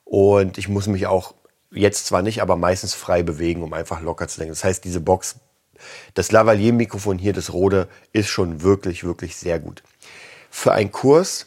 Und 0.04 0.58
ich 0.58 0.68
muss 0.68 0.86
mich 0.86 1.06
auch 1.06 1.34
jetzt 1.72 2.06
zwar 2.06 2.22
nicht, 2.22 2.40
aber 2.40 2.56
meistens 2.56 2.94
frei 2.94 3.22
bewegen, 3.22 3.62
um 3.62 3.72
einfach 3.72 4.00
locker 4.00 4.28
zu 4.28 4.38
denken. 4.38 4.52
Das 4.52 4.62
heißt, 4.62 4.84
diese 4.84 5.00
Box, 5.00 5.36
das 6.14 6.30
Lavalier-Mikrofon 6.30 7.18
hier, 7.18 7.32
das 7.32 7.52
Rode, 7.52 7.88
ist 8.12 8.28
schon 8.28 8.62
wirklich, 8.62 9.02
wirklich 9.02 9.36
sehr 9.36 9.58
gut. 9.58 9.82
Für 10.50 10.72
einen 10.72 10.92
Kurs 10.92 11.46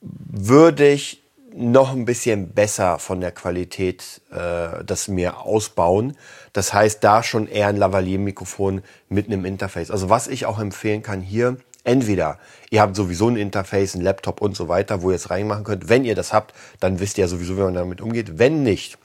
würde 0.00 0.88
ich 0.88 1.22
noch 1.54 1.92
ein 1.92 2.04
bisschen 2.04 2.50
besser 2.52 2.98
von 2.98 3.20
der 3.20 3.32
Qualität 3.32 4.20
äh, 4.30 4.84
das 4.84 5.08
mir 5.08 5.40
ausbauen. 5.40 6.16
Das 6.52 6.72
heißt, 6.72 7.02
da 7.02 7.22
schon 7.22 7.46
eher 7.48 7.68
ein 7.68 7.76
Lavalier-Mikrofon 7.76 8.82
mit 9.08 9.26
einem 9.26 9.44
Interface. 9.44 9.90
Also 9.90 10.10
was 10.10 10.28
ich 10.28 10.46
auch 10.46 10.58
empfehlen 10.58 11.02
kann 11.02 11.20
hier, 11.20 11.56
entweder 11.84 12.38
ihr 12.70 12.82
habt 12.82 12.96
sowieso 12.96 13.28
ein 13.28 13.36
Interface, 13.36 13.94
ein 13.94 14.02
Laptop 14.02 14.40
und 14.40 14.56
so 14.56 14.68
weiter, 14.68 15.02
wo 15.02 15.10
ihr 15.10 15.16
es 15.16 15.30
reinmachen 15.30 15.64
könnt. 15.64 15.88
Wenn 15.88 16.04
ihr 16.04 16.14
das 16.14 16.32
habt, 16.32 16.54
dann 16.80 17.00
wisst 17.00 17.18
ihr 17.18 17.24
ja 17.24 17.28
sowieso, 17.28 17.56
wie 17.56 17.62
man 17.62 17.74
damit 17.74 18.00
umgeht. 18.00 18.38
Wenn 18.38 18.62
nicht, 18.62 18.98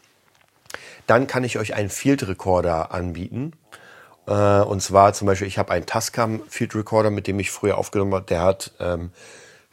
dann 1.08 1.28
kann 1.28 1.44
ich 1.44 1.58
euch 1.58 1.74
einen 1.74 1.90
Field 1.90 2.28
Recorder 2.28 2.92
anbieten. 2.92 3.54
Äh, 4.28 4.62
und 4.62 4.82
zwar 4.82 5.14
zum 5.14 5.28
Beispiel, 5.28 5.48
ich 5.48 5.58
habe 5.58 5.72
einen 5.72 5.86
Tascam 5.86 6.42
Field 6.50 6.76
Recorder, 6.76 7.10
mit 7.10 7.28
dem 7.28 7.40
ich 7.40 7.52
früher 7.52 7.78
aufgenommen 7.78 8.14
habe. 8.14 8.26
Der 8.26 8.42
hat 8.42 8.72
ähm, 8.80 9.12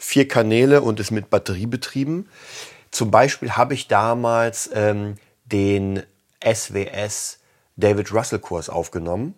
vier 0.00 0.26
Kanäle 0.26 0.80
und 0.80 0.98
ist 0.98 1.10
mit 1.10 1.30
Batterie 1.30 1.66
betrieben. 1.66 2.26
Zum 2.90 3.10
Beispiel 3.10 3.52
habe 3.52 3.74
ich 3.74 3.86
damals 3.86 4.70
ähm, 4.74 5.16
den 5.44 6.02
SWS 6.42 7.38
David 7.76 8.12
Russell 8.12 8.38
Kurs 8.38 8.70
aufgenommen. 8.70 9.34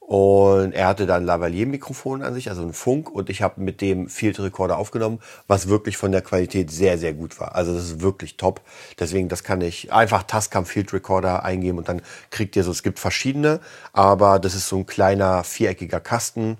Und 0.00 0.72
er 0.72 0.86
hatte 0.86 1.04
dann 1.04 1.24
Lavalier-Mikrofon 1.24 2.22
an 2.22 2.32
sich, 2.32 2.48
also 2.48 2.62
ein 2.62 2.72
Funk, 2.72 3.10
und 3.10 3.28
ich 3.28 3.42
habe 3.42 3.60
mit 3.60 3.80
dem 3.80 4.08
Field 4.08 4.38
Recorder 4.38 4.78
aufgenommen, 4.78 5.18
was 5.48 5.66
wirklich 5.68 5.96
von 5.96 6.12
der 6.12 6.22
Qualität 6.22 6.70
sehr, 6.70 6.96
sehr 6.96 7.12
gut 7.12 7.40
war. 7.40 7.56
Also 7.56 7.74
das 7.74 7.86
ist 7.86 8.02
wirklich 8.02 8.36
top. 8.36 8.60
Deswegen, 9.00 9.28
das 9.28 9.42
kann 9.42 9.62
ich 9.62 9.92
einfach 9.92 10.22
Tascam 10.22 10.64
Field 10.64 10.92
Recorder 10.92 11.42
eingeben 11.42 11.78
und 11.78 11.88
dann 11.88 12.02
kriegt 12.30 12.54
ihr 12.54 12.62
so, 12.62 12.70
es 12.70 12.84
gibt 12.84 13.00
verschiedene, 13.00 13.58
aber 13.92 14.38
das 14.38 14.54
ist 14.54 14.68
so 14.68 14.76
ein 14.76 14.86
kleiner 14.86 15.42
viereckiger 15.42 15.98
Kasten 15.98 16.58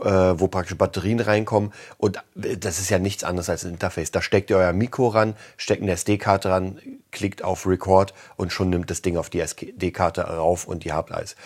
wo 0.00 0.48
praktisch 0.48 0.76
Batterien 0.76 1.20
reinkommen. 1.20 1.72
Und 1.98 2.22
das 2.34 2.78
ist 2.78 2.90
ja 2.90 2.98
nichts 2.98 3.24
anderes 3.24 3.50
als 3.50 3.64
ein 3.64 3.72
Interface. 3.72 4.10
Da 4.10 4.22
steckt 4.22 4.50
ihr 4.50 4.56
euer 4.56 4.72
Mikro 4.72 5.08
ran, 5.08 5.34
steckt 5.56 5.82
eine 5.82 5.92
SD-Karte 5.92 6.50
ran, 6.50 6.78
klickt 7.10 7.44
auf 7.44 7.66
Record 7.66 8.14
und 8.36 8.52
schon 8.52 8.70
nimmt 8.70 8.90
das 8.90 9.02
Ding 9.02 9.16
auf 9.16 9.30
die 9.30 9.40
SD-Karte 9.40 10.22
rauf 10.22 10.66
und 10.66 10.84
ihr 10.86 10.94
habt 10.94 11.12
alles. 11.12 11.36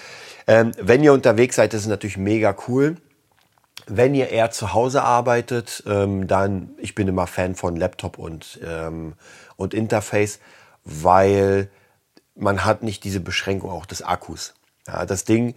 Ähm, 0.47 0.73
wenn 0.81 1.03
ihr 1.03 1.13
unterwegs 1.13 1.57
seid, 1.57 1.73
das 1.73 1.83
ist 1.83 1.89
natürlich 1.89 2.17
mega 2.17 2.55
cool. 2.69 2.97
Wenn 3.87 4.15
ihr 4.15 4.31
eher 4.31 4.51
zu 4.51 4.73
Hause 4.73 5.03
arbeitet, 5.03 5.83
ähm, 5.87 6.27
dann, 6.27 6.71
ich 6.79 6.95
bin 6.95 7.09
immer 7.09 7.27
Fan 7.27 7.55
von 7.55 7.77
Laptop 7.77 8.19
und, 8.19 8.61
ähm, 8.65 9.15
und 9.57 9.75
Interface, 9.75 10.39
weil 10.85 11.69
man 12.35 12.65
hat 12.65 12.83
nicht 12.83 13.05
diese 13.05 13.21
Beschränkung 13.21 13.71
auch 13.71 13.87
des 13.87 14.03
Akkus. 14.03 14.55
Ja, 14.87 15.07
das 15.07 15.25
Ding 15.25 15.55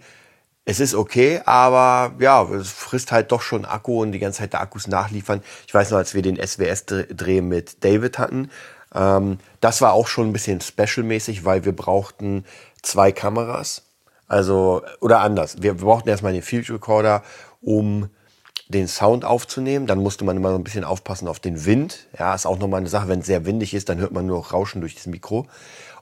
es 0.68 0.80
ist 0.80 0.94
okay, 0.94 1.40
aber 1.46 2.12
ja, 2.18 2.42
es 2.42 2.70
frisst 2.70 3.10
halt 3.10 3.32
doch 3.32 3.40
schon 3.40 3.64
Akku 3.64 4.02
und 4.02 4.12
die 4.12 4.18
ganze 4.18 4.40
Zeit 4.40 4.52
der 4.52 4.60
Akkus 4.60 4.86
nachliefern. 4.86 5.42
Ich 5.66 5.72
weiß 5.72 5.90
noch, 5.90 5.96
als 5.96 6.12
wir 6.12 6.20
den 6.20 6.36
SWS-Dreh 6.36 7.40
mit 7.40 7.82
David 7.84 8.18
hatten, 8.18 8.50
ähm, 8.94 9.38
das 9.62 9.80
war 9.80 9.94
auch 9.94 10.08
schon 10.08 10.28
ein 10.28 10.34
bisschen 10.34 10.60
special-mäßig, 10.60 11.46
weil 11.46 11.64
wir 11.64 11.74
brauchten 11.74 12.44
zwei 12.82 13.12
Kameras. 13.12 13.84
Also, 14.26 14.82
oder 15.00 15.20
anders. 15.20 15.62
Wir 15.62 15.72
brauchten 15.72 16.10
erstmal 16.10 16.34
den 16.34 16.42
Field 16.42 16.68
Recorder, 16.68 17.22
um 17.62 18.10
den 18.68 18.88
Sound 18.88 19.24
aufzunehmen. 19.24 19.86
Dann 19.86 20.00
musste 20.00 20.26
man 20.26 20.36
immer 20.36 20.50
so 20.50 20.56
ein 20.56 20.64
bisschen 20.64 20.84
aufpassen 20.84 21.28
auf 21.28 21.40
den 21.40 21.64
Wind. 21.64 22.08
Ja, 22.18 22.34
ist 22.34 22.44
auch 22.44 22.58
nochmal 22.58 22.80
eine 22.80 22.90
Sache. 22.90 23.08
Wenn 23.08 23.20
es 23.20 23.26
sehr 23.26 23.46
windig 23.46 23.72
ist, 23.72 23.88
dann 23.88 24.00
hört 24.00 24.12
man 24.12 24.26
nur 24.26 24.46
Rauschen 24.46 24.82
durch 24.82 24.96
das 24.96 25.06
Mikro. 25.06 25.46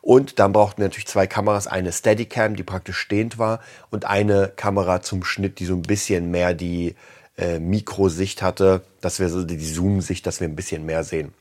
Und 0.06 0.38
dann 0.38 0.52
brauchten 0.52 0.78
wir 0.78 0.84
natürlich 0.86 1.08
zwei 1.08 1.26
Kameras, 1.26 1.66
eine 1.66 1.90
Steadicam, 1.90 2.54
die 2.54 2.62
praktisch 2.62 2.96
stehend 2.96 3.38
war, 3.38 3.58
und 3.90 4.04
eine 4.04 4.52
Kamera 4.54 5.02
zum 5.02 5.24
Schnitt, 5.24 5.58
die 5.58 5.64
so 5.64 5.74
ein 5.74 5.82
bisschen 5.82 6.30
mehr 6.30 6.54
die 6.54 6.94
äh, 7.36 7.58
Mikrosicht 7.58 8.40
hatte, 8.40 8.82
dass 9.00 9.18
wir 9.18 9.28
so 9.28 9.42
die 9.42 9.58
Zoom-Sicht, 9.58 10.24
dass 10.24 10.38
wir 10.38 10.46
ein 10.46 10.54
bisschen 10.54 10.86
mehr 10.86 11.02
sehen. 11.02 11.34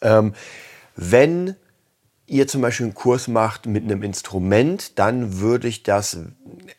Ähm, 0.00 0.32
wenn 0.94 1.56
ihr 2.28 2.46
zum 2.46 2.62
Beispiel 2.62 2.86
einen 2.86 2.94
Kurs 2.94 3.26
macht 3.26 3.66
mit 3.66 3.82
einem 3.82 4.04
Instrument, 4.04 4.96
dann 4.96 5.40
würde 5.40 5.66
ich 5.66 5.82
das, 5.82 6.18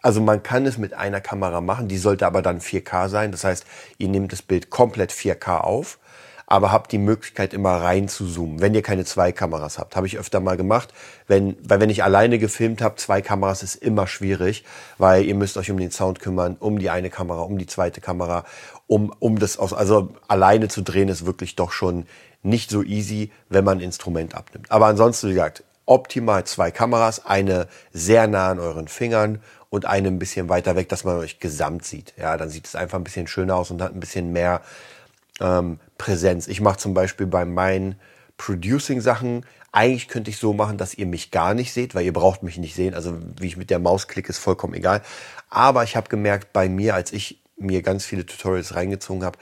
also 0.02 0.22
man 0.22 0.42
kann 0.42 0.66
es 0.66 0.78
mit 0.78 0.94
einer 0.94 1.20
Kamera 1.20 1.60
machen, 1.60 1.90
die 1.90 1.98
sollte 1.98 2.26
aber 2.26 2.42
dann 2.42 2.62
4K 2.62 3.10
sein. 3.10 3.34
Das 3.34 3.44
heißt, 3.44 3.66
ihr 3.98 4.08
nehmt 4.08 4.32
das 4.32 4.42
Bild 4.42 4.70
komplett 4.70 5.12
4K 5.12 5.58
auf 5.58 6.00
aber 6.48 6.72
habt 6.72 6.94
die 6.94 6.98
Möglichkeit 6.98 7.54
immer 7.54 7.76
rein 7.76 8.08
zu 8.08 8.26
zoomen, 8.26 8.62
wenn 8.62 8.74
ihr 8.74 8.82
keine 8.82 9.04
zwei 9.04 9.34
Kameras 9.34 9.78
habt. 9.78 9.98
Habe 9.98 10.08
ich 10.08 10.18
öfter 10.18 10.40
mal 10.40 10.56
gemacht, 10.56 10.94
wenn, 11.28 11.58
weil 11.62 11.82
wenn 11.82 11.90
ich 11.90 12.04
alleine 12.04 12.40
gefilmt 12.40 12.82
habe, 12.82 12.96
zwei 12.96 13.22
Kameras 13.22 13.64
ist 13.64 13.76
immer 13.76 14.08
schwierig, 14.08 14.64
weil 14.98 15.26
ihr 15.26 15.36
müsst 15.36 15.58
euch 15.58 15.70
um 15.70 15.78
den 15.78 15.92
Sound 15.92 16.20
kümmern, 16.20 16.56
um 16.60 16.80
die 16.80 16.90
eine 16.90 17.10
Kamera, 17.10 17.42
um 17.42 17.58
die 17.58 17.68
zweite 17.68 18.00
Kamera, 18.00 18.46
um, 18.88 19.14
um 19.20 19.38
das 19.38 19.60
aus, 19.60 19.74
also 19.74 20.16
alleine 20.30 20.70
zu 20.70 20.82
drehen 20.82 21.10
ist 21.10 21.26
wirklich 21.26 21.58
doch 21.58 21.74
schon 21.74 22.08
nicht 22.44 22.70
so 22.70 22.82
easy, 22.82 23.32
wenn 23.50 23.66
man 23.66 23.80
ein 23.80 23.84
Instrument 23.84 24.34
abnimmt. 24.34 24.72
Aber 24.72 24.86
ansonsten, 24.86 25.28
wie 25.28 25.34
gesagt, 25.34 25.66
optimal 25.86 26.46
zwei 26.46 26.72
Kameras, 26.72 27.26
eine 27.26 27.68
sehr 27.92 28.28
nah 28.28 28.52
an 28.52 28.60
euren 28.60 28.88
Fingern 28.88 29.42
und 29.70 29.86
eine 29.86 30.08
ein 30.08 30.20
bisschen 30.20 30.48
weiter 30.48 30.78
weg, 30.78 30.88
dass 30.88 31.04
man 31.04 31.18
euch 31.18 31.40
gesamt 31.40 31.84
sieht. 31.84 32.14
Ja, 32.18 32.38
dann 32.38 32.50
sieht 32.50 32.68
es 32.68 32.76
einfach 32.76 32.98
ein 32.98 33.04
bisschen 33.04 33.28
schöner 33.28 33.58
aus 33.58 33.70
und 33.70 33.82
hat 33.82 33.94
ein 33.94 34.00
bisschen 34.00 34.32
mehr 34.32 34.62
ähm, 35.40 35.80
Präsenz. 35.98 36.48
Ich 36.48 36.62
mache 36.62 36.78
zum 36.78 36.94
Beispiel 36.94 37.28
bei 37.28 37.46
meinen 37.46 37.96
Producing-Sachen, 38.38 39.46
eigentlich 39.72 40.08
könnte 40.08 40.32
ich 40.32 40.38
so 40.38 40.54
machen, 40.54 40.78
dass 40.78 40.94
ihr 40.94 41.06
mich 41.06 41.32
gar 41.32 41.54
nicht 41.54 41.74
seht, 41.74 41.94
weil 41.94 42.06
ihr 42.06 42.14
braucht 42.14 42.42
mich 42.42 42.58
nicht 42.58 42.76
sehen. 42.76 42.94
Also 42.94 43.18
wie 43.40 43.48
ich 43.48 43.58
mit 43.58 43.70
der 43.70 43.80
Maus 43.80 44.08
klicke, 44.08 44.30
ist 44.30 44.40
vollkommen 44.40 44.74
egal. 44.74 45.02
Aber 45.50 45.84
ich 45.84 45.96
habe 45.96 46.10
gemerkt, 46.10 46.54
bei 46.54 46.70
mir, 46.70 46.96
als 46.96 47.12
ich 47.12 47.42
mir 47.58 47.82
ganz 47.82 48.06
viele 48.06 48.26
Tutorials 48.26 48.76
reingezogen 48.76 49.24
habe, 49.24 49.38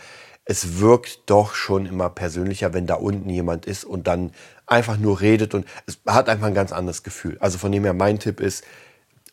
es 0.46 0.80
wirkt 0.80 1.22
doch 1.26 1.56
schon 1.56 1.86
immer 1.86 2.10
persönlicher, 2.10 2.74
wenn 2.74 2.86
da 2.86 2.96
unten 2.96 3.30
jemand 3.30 3.66
ist 3.66 3.84
und 3.84 4.08
dann 4.08 4.32
einfach 4.68 4.98
nur 4.98 5.22
redet 5.22 5.54
und 5.54 5.66
es 5.88 6.00
hat 6.06 6.30
einfach 6.30 6.48
ein 6.48 6.54
ganz 6.54 6.72
anderes 6.72 7.04
Gefühl. 7.04 7.38
Also 7.40 7.58
von 7.58 7.72
dem 7.72 7.84
her 7.84 7.94
mein 7.94 8.20
Tipp 8.20 8.40
ist, 8.40 8.64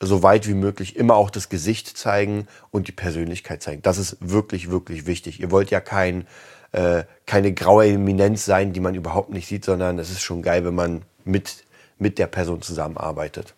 so 0.04 0.22
weit 0.22 0.48
wie 0.48 0.54
möglich 0.54 0.96
immer 0.96 1.14
auch 1.14 1.30
das 1.30 1.48
Gesicht 1.48 1.96
zeigen 1.96 2.48
und 2.72 2.88
die 2.88 2.92
Persönlichkeit 2.92 3.62
zeigen. 3.62 3.82
Das 3.82 3.98
ist 3.98 4.16
wirklich, 4.20 4.70
wirklich 4.70 5.06
wichtig. 5.06 5.40
Ihr 5.40 5.52
wollt 5.52 5.70
ja 5.70 5.80
kein, 5.80 6.26
äh, 6.72 7.04
keine 7.24 7.52
graue 7.52 7.86
Eminenz 7.86 8.44
sein, 8.44 8.72
die 8.72 8.80
man 8.80 8.96
überhaupt 8.96 9.30
nicht 9.30 9.46
sieht, 9.46 9.64
sondern 9.64 10.00
es 10.00 10.10
ist 10.10 10.20
schon 10.20 10.42
geil, 10.42 10.64
wenn 10.64 10.74
man 10.74 11.02
mit, 11.24 11.64
mit 11.98 12.18
der 12.18 12.26
Person 12.26 12.62
zusammenarbeitet. 12.62 13.54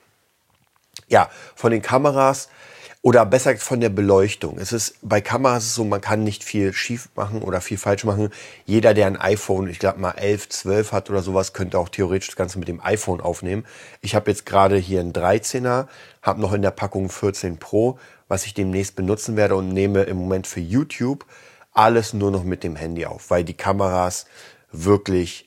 Ja, 1.08 1.30
von 1.54 1.70
den 1.70 1.80
Kameras 1.80 2.50
oder 3.04 3.26
besser 3.26 3.54
von 3.58 3.80
der 3.80 3.90
Beleuchtung. 3.90 4.56
Es 4.56 4.72
ist 4.72 4.94
bei 5.02 5.20
Kameras 5.20 5.74
so, 5.74 5.84
man 5.84 6.00
kann 6.00 6.24
nicht 6.24 6.42
viel 6.42 6.72
schief 6.72 7.10
machen 7.14 7.42
oder 7.42 7.60
viel 7.60 7.76
falsch 7.76 8.04
machen. 8.04 8.30
Jeder, 8.64 8.94
der 8.94 9.06
ein 9.06 9.20
iPhone, 9.20 9.68
ich 9.68 9.78
glaube 9.78 10.00
mal 10.00 10.12
11, 10.12 10.48
12 10.48 10.92
hat 10.92 11.10
oder 11.10 11.20
sowas, 11.20 11.52
könnte 11.52 11.78
auch 11.78 11.90
theoretisch 11.90 12.28
das 12.28 12.36
Ganze 12.36 12.58
mit 12.58 12.66
dem 12.66 12.80
iPhone 12.82 13.20
aufnehmen. 13.20 13.66
Ich 14.00 14.14
habe 14.14 14.30
jetzt 14.30 14.46
gerade 14.46 14.78
hier 14.78 15.00
einen 15.00 15.12
13er, 15.12 15.86
habe 16.22 16.40
noch 16.40 16.54
in 16.54 16.62
der 16.62 16.70
Packung 16.70 17.10
14 17.10 17.58
Pro, 17.58 17.98
was 18.26 18.46
ich 18.46 18.54
demnächst 18.54 18.96
benutzen 18.96 19.36
werde 19.36 19.56
und 19.56 19.68
nehme 19.68 20.04
im 20.04 20.16
Moment 20.16 20.46
für 20.46 20.60
YouTube 20.60 21.26
alles 21.74 22.14
nur 22.14 22.30
noch 22.30 22.42
mit 22.42 22.64
dem 22.64 22.74
Handy 22.74 23.04
auf, 23.04 23.28
weil 23.28 23.44
die 23.44 23.52
Kameras 23.52 24.24
wirklich 24.72 25.44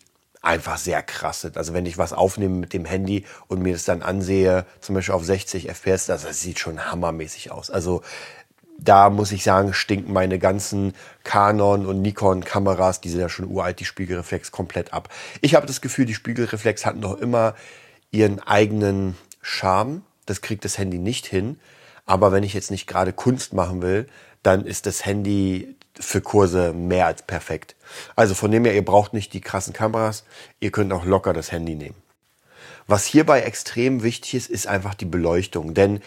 einfach 0.47 0.77
sehr 0.77 1.03
krass 1.03 1.41
sind. 1.41 1.57
Also 1.57 1.73
wenn 1.73 1.85
ich 1.85 1.97
was 1.97 2.13
aufnehme 2.13 2.55
mit 2.55 2.73
dem 2.73 2.85
Handy 2.85 3.25
und 3.47 3.61
mir 3.61 3.73
das 3.73 3.83
dann 3.83 4.01
ansehe, 4.01 4.65
zum 4.79 4.95
Beispiel 4.95 5.13
auf 5.13 5.23
60 5.23 5.69
FPS, 5.69 6.05
das, 6.05 6.23
das 6.23 6.41
sieht 6.41 6.57
schon 6.57 6.89
hammermäßig 6.89 7.51
aus. 7.51 7.69
Also 7.69 8.01
da 8.79 9.09
muss 9.09 9.31
ich 9.31 9.43
sagen, 9.43 9.73
stinken 9.73 10.13
meine 10.13 10.39
ganzen 10.39 10.93
Canon 11.23 11.85
und 11.85 12.01
Nikon 12.01 12.43
Kameras, 12.43 13.01
die 13.01 13.09
sind 13.09 13.19
ja 13.19 13.29
schon 13.29 13.49
uralt, 13.49 13.79
die 13.79 13.85
Spiegelreflex 13.85 14.51
komplett 14.51 14.93
ab. 14.93 15.09
Ich 15.41 15.55
habe 15.55 15.67
das 15.67 15.81
Gefühl, 15.81 16.05
die 16.05 16.13
Spiegelreflex 16.13 16.85
hatten 16.85 16.99
noch 16.99 17.17
immer 17.17 17.55
ihren 18.11 18.39
eigenen 18.39 19.17
Charme. 19.41 20.03
Das 20.25 20.41
kriegt 20.41 20.63
das 20.63 20.77
Handy 20.77 20.99
nicht 20.99 21.25
hin. 21.25 21.59
Aber 22.07 22.31
wenn 22.31 22.43
ich 22.43 22.55
jetzt 22.55 22.71
nicht 22.71 22.87
gerade 22.87 23.13
Kunst 23.13 23.53
machen 23.53 23.83
will, 23.83 24.07
dann 24.41 24.65
ist 24.65 24.87
das 24.87 25.05
Handy 25.05 25.75
für 25.99 26.21
Kurse 26.21 26.73
mehr 26.73 27.05
als 27.05 27.21
perfekt. 27.21 27.75
Also 28.15 28.33
von 28.33 28.49
dem 28.49 28.65
her, 28.65 28.73
ihr 28.73 28.85
braucht 28.85 29.13
nicht 29.13 29.33
die 29.33 29.41
krassen 29.41 29.73
Kameras, 29.73 30.23
ihr 30.59 30.71
könnt 30.71 30.93
auch 30.93 31.05
locker 31.05 31.33
das 31.33 31.51
Handy 31.51 31.75
nehmen. 31.75 31.95
Was 32.87 33.05
hierbei 33.05 33.41
extrem 33.41 34.03
wichtig 34.03 34.35
ist, 34.35 34.49
ist 34.49 34.67
einfach 34.67 34.95
die 34.95 35.05
Beleuchtung, 35.05 35.73
denn 35.73 35.99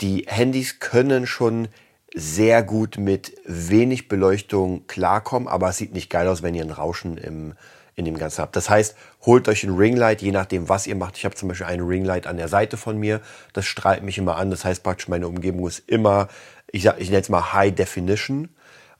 die 0.00 0.26
Handys 0.28 0.78
können 0.78 1.26
schon 1.26 1.68
sehr 2.14 2.62
gut 2.62 2.96
mit 2.96 3.36
wenig 3.44 4.08
Beleuchtung 4.08 4.86
klarkommen, 4.86 5.48
aber 5.48 5.70
es 5.70 5.76
sieht 5.76 5.92
nicht 5.92 6.10
geil 6.10 6.28
aus, 6.28 6.42
wenn 6.42 6.54
ihr 6.54 6.64
ein 6.64 6.70
Rauschen 6.70 7.18
im, 7.18 7.54
in 7.98 8.04
dem 8.04 8.16
Ganzen 8.16 8.42
habt. 8.42 8.54
Das 8.54 8.70
heißt, 8.70 8.96
holt 9.26 9.48
euch 9.48 9.64
ein 9.64 9.76
Ringlight, 9.76 10.22
je 10.22 10.30
nachdem, 10.30 10.68
was 10.68 10.86
ihr 10.86 10.94
macht. 10.94 11.18
Ich 11.18 11.24
habe 11.24 11.34
zum 11.34 11.48
Beispiel 11.48 11.66
ein 11.66 11.80
Ringlight 11.80 12.26
an 12.26 12.36
der 12.36 12.48
Seite 12.48 12.76
von 12.76 12.96
mir, 12.96 13.20
das 13.52 13.66
strahlt 13.66 14.02
mich 14.02 14.18
immer 14.18 14.36
an. 14.36 14.50
Das 14.50 14.64
heißt 14.64 14.82
praktisch, 14.82 15.08
meine 15.08 15.26
Umgebung 15.26 15.66
ist 15.66 15.82
immer, 15.88 16.28
ich, 16.70 16.86
ich 16.86 17.10
nenne 17.10 17.22
es 17.22 17.28
mal 17.28 17.52
High 17.52 17.74
Definition 17.74 18.48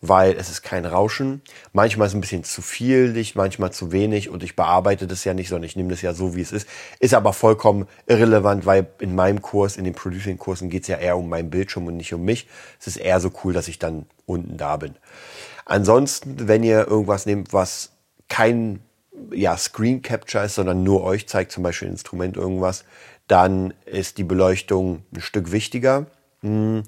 weil 0.00 0.36
es 0.36 0.48
ist 0.48 0.62
kein 0.62 0.84
Rauschen. 0.84 1.42
Manchmal 1.72 2.06
ist 2.06 2.14
ein 2.14 2.20
bisschen 2.20 2.44
zu 2.44 2.62
viel 2.62 3.06
Licht, 3.06 3.36
manchmal 3.36 3.72
zu 3.72 3.90
wenig 3.92 4.28
und 4.28 4.42
ich 4.42 4.54
bearbeite 4.54 5.06
das 5.06 5.24
ja 5.24 5.34
nicht, 5.34 5.48
sondern 5.48 5.64
ich 5.64 5.76
nehme 5.76 5.90
das 5.90 6.02
ja 6.02 6.14
so, 6.14 6.36
wie 6.36 6.40
es 6.40 6.52
ist. 6.52 6.68
Ist 7.00 7.14
aber 7.14 7.32
vollkommen 7.32 7.88
irrelevant, 8.06 8.66
weil 8.66 8.86
in 9.00 9.14
meinem 9.14 9.42
Kurs, 9.42 9.76
in 9.76 9.84
den 9.84 9.94
Producing-Kursen 9.94 10.70
geht 10.70 10.82
es 10.82 10.88
ja 10.88 10.98
eher 10.98 11.16
um 11.16 11.28
meinen 11.28 11.50
Bildschirm 11.50 11.86
und 11.86 11.96
nicht 11.96 12.14
um 12.14 12.24
mich. 12.24 12.46
Es 12.80 12.86
ist 12.86 12.96
eher 12.96 13.20
so 13.20 13.32
cool, 13.42 13.52
dass 13.52 13.68
ich 13.68 13.78
dann 13.78 14.06
unten 14.26 14.56
da 14.56 14.76
bin. 14.76 14.94
Ansonsten, 15.64 16.48
wenn 16.48 16.62
ihr 16.62 16.86
irgendwas 16.86 17.26
nehmt, 17.26 17.52
was 17.52 17.90
kein 18.28 18.80
ja, 19.32 19.56
Screen 19.56 20.02
Capture 20.02 20.44
ist, 20.44 20.54
sondern 20.54 20.82
nur 20.82 21.02
euch 21.02 21.28
zeigt, 21.28 21.52
zum 21.52 21.62
Beispiel 21.62 21.88
ein 21.88 21.92
Instrument 21.92 22.36
irgendwas, 22.36 22.84
dann 23.26 23.74
ist 23.84 24.18
die 24.18 24.24
Beleuchtung 24.24 25.02
ein 25.14 25.20
Stück 25.20 25.52
wichtiger. 25.52 26.06
Hm. 26.40 26.82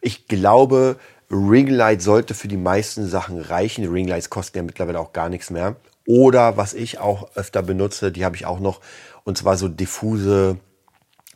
Ich 0.00 0.28
glaube, 0.28 0.96
Ringlight 1.30 2.02
sollte 2.02 2.34
für 2.34 2.48
die 2.48 2.56
meisten 2.56 3.06
Sachen 3.06 3.40
reichen. 3.40 3.90
Ringlights 3.90 4.30
kosten 4.30 4.58
ja 4.58 4.62
mittlerweile 4.62 5.00
auch 5.00 5.12
gar 5.12 5.28
nichts 5.28 5.50
mehr. 5.50 5.76
Oder 6.06 6.56
was 6.56 6.74
ich 6.74 6.98
auch 6.98 7.34
öfter 7.34 7.62
benutze, 7.62 8.12
die 8.12 8.24
habe 8.24 8.36
ich 8.36 8.46
auch 8.46 8.60
noch, 8.60 8.80
und 9.24 9.36
zwar 9.36 9.56
so 9.56 9.68
diffuse 9.68 10.58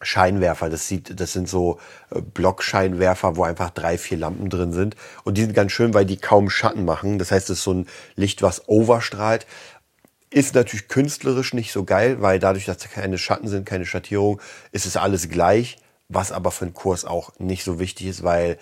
Scheinwerfer. 0.03 0.71
Das 0.71 0.87
sieht, 0.87 1.19
das 1.21 1.33
sind 1.33 1.49
so 1.49 1.79
äh, 2.11 2.21
Blockscheinwerfer, 2.21 3.37
wo 3.37 3.43
einfach 3.43 3.71
drei, 3.71 3.99
vier 3.99 4.19
Lampen 4.19 4.49
drin 4.49 4.73
sind. 4.73 4.97
Und 5.25 5.37
die 5.37 5.43
sind 5.43 5.55
ganz 5.55 5.73
schön, 5.73 5.93
weil 5.93 6.07
die 6.07 6.17
kaum 6.17 6.51
Schatten 6.51 6.85
machen. 6.85 7.19
Das 7.19 7.33
heißt, 7.33 7.51
es 7.51 7.59
ist 7.59 7.65
so 7.65 7.75
ein 7.75 7.87
Licht, 8.15 8.43
was 8.43 8.69
overstrahlt. 8.69 9.47
Ist 10.33 10.55
natürlich 10.55 10.89
künstlerisch 10.89 11.55
nicht 11.55 11.73
so 11.73 11.85
geil, 11.85 12.23
weil 12.23 12.39
dadurch, 12.39 12.65
dass 12.65 12.79
keine 12.79 13.19
Schatten 13.19 13.49
sind, 13.49 13.67
keine 13.67 13.85
Schattierung, 13.85 14.41
ist 14.71 14.87
es 14.87 14.97
alles 14.97 15.29
gleich 15.29 15.79
was 16.11 16.33
aber 16.33 16.51
für 16.51 16.67
einen 16.67 16.75
Kurs 16.75 17.05
auch 17.05 17.33
nicht 17.39 17.65
so 17.65 17.79
wichtig 17.79 18.09
ist, 18.09 18.23
weil 18.23 18.59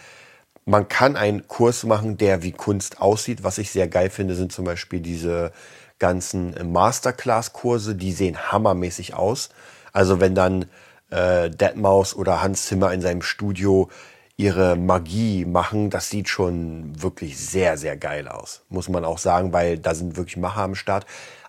man 0.64 0.87
kann 0.87 1.16
einen 1.16 1.48
Kurs 1.48 1.84
machen, 1.84 2.18
der 2.18 2.42
wie 2.42 2.52
Kunst 2.52 3.00
aussieht. 3.00 3.42
Was 3.42 3.58
ich 3.58 3.70
sehr 3.70 3.88
geil 3.88 4.10
finde, 4.10 4.34
sind 4.34 4.52
zum 4.52 4.66
Beispiel 4.66 5.00
diese 5.00 5.50
ganzen 5.98 6.54
Masterclass-Kurse, 6.72 7.94
die 7.94 8.12
sehen 8.12 8.52
hammermäßig 8.52 9.14
aus. 9.14 9.48
Also 9.92 10.20
wenn 10.20 10.34
dann 10.34 10.66
äh, 11.10 11.48
Deadmaus 11.48 12.14
oder 12.14 12.42
Hans 12.42 12.66
Zimmer 12.66 12.92
in 12.92 13.00
seinem 13.00 13.22
Studio 13.22 13.88
ihre 14.37 14.76
Magie 14.76 15.46
machen, 15.46 15.88
das 15.88 16.10
sieht 16.10 16.28
schon 16.28 17.02
wirklich 17.02 17.38
sehr, 17.38 17.78
sehr 17.78 17.96
geil 17.96 18.28
aus. 18.28 18.60
Muss 18.68 18.90
man 18.90 19.06
auch 19.06 19.18
sagen, 19.18 19.54
weil 19.54 19.78
da 19.78 19.94
sind 19.94 20.16
wirklich 20.16 20.37
Macher 20.37 20.60
am 20.60 20.75
Start. 20.75 21.06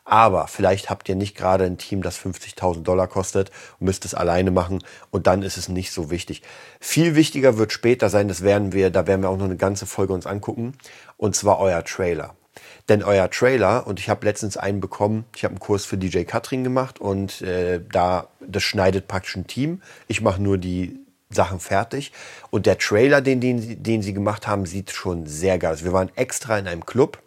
Aber 0.10 0.48
vielleicht 0.48 0.90
habt 0.90 1.08
ihr 1.08 1.14
nicht 1.14 1.38
gerade 1.38 1.66
ein 1.66 1.78
Team, 1.78 2.02
das 2.02 2.20
50.000 2.20 2.82
Dollar 2.82 3.06
kostet 3.06 3.52
und 3.80 3.86
müsst 3.86 4.06
es 4.06 4.16
alleine 4.16 4.50
machen 4.50 4.84
und 5.12 5.28
dann 5.28 5.44
ist 5.44 5.56
es 5.56 5.70
nicht 5.70 5.92
so 5.92 6.10
wichtig. 6.10 6.42
Viel 6.80 7.14
wichtiger 7.14 7.60
wird 7.60 7.72
später 7.72 8.10
sein, 8.10 8.28
das 8.28 8.42
werden 8.42 8.74
wir, 8.74 8.90
da 8.90 9.06
werden 9.06 9.22
wir 9.22 9.30
auch 9.30 9.38
noch 9.38 9.46
eine 9.46 9.56
ganze 9.56 9.86
Folge 9.86 10.14
uns 10.14 10.26
angucken 10.26 10.74
und 11.18 11.36
zwar 11.36 11.60
euer 11.60 11.84
Trailer. 11.84 12.34
Denn 12.90 13.04
euer 13.04 13.30
Trailer, 13.30 13.86
und 13.86 14.00
ich 14.00 14.10
habe 14.10 14.26
letztens 14.26 14.58
einen 14.58 14.80
bekommen, 14.80 15.26
ich 15.36 15.44
habe 15.44 15.52
einen 15.52 15.60
Kurs 15.60 15.86
für 15.86 15.96
DJ 15.96 16.24
Katrin 16.24 16.64
gemacht 16.64 17.00
und 17.00 17.44
äh, 17.44 17.80
da, 17.92 18.30
das 18.40 18.64
schneidet 18.64 19.08
praktisch 19.08 19.36
ein 19.36 19.46
Team. 19.46 19.84
Ich 20.08 20.22
mache 20.22 20.42
nur 20.42 20.58
die 20.58 20.98
Sachen 21.30 21.60
fertig. 21.60 22.12
Und 22.50 22.66
der 22.66 22.80
Trailer, 22.80 23.22
den, 23.22 23.42
den, 23.42 23.84
den 23.84 24.02
sie 24.02 24.16
gemacht 24.16 24.48
haben, 24.48 24.66
sieht 24.66 24.90
schon 24.90 25.28
sehr 25.28 25.60
geil 25.60 25.74
aus. 25.74 25.84
Wir 25.84 25.94
waren 25.94 26.10
extra 26.16 26.58
in 26.58 26.68
einem 26.68 26.88
Club, 26.88 27.20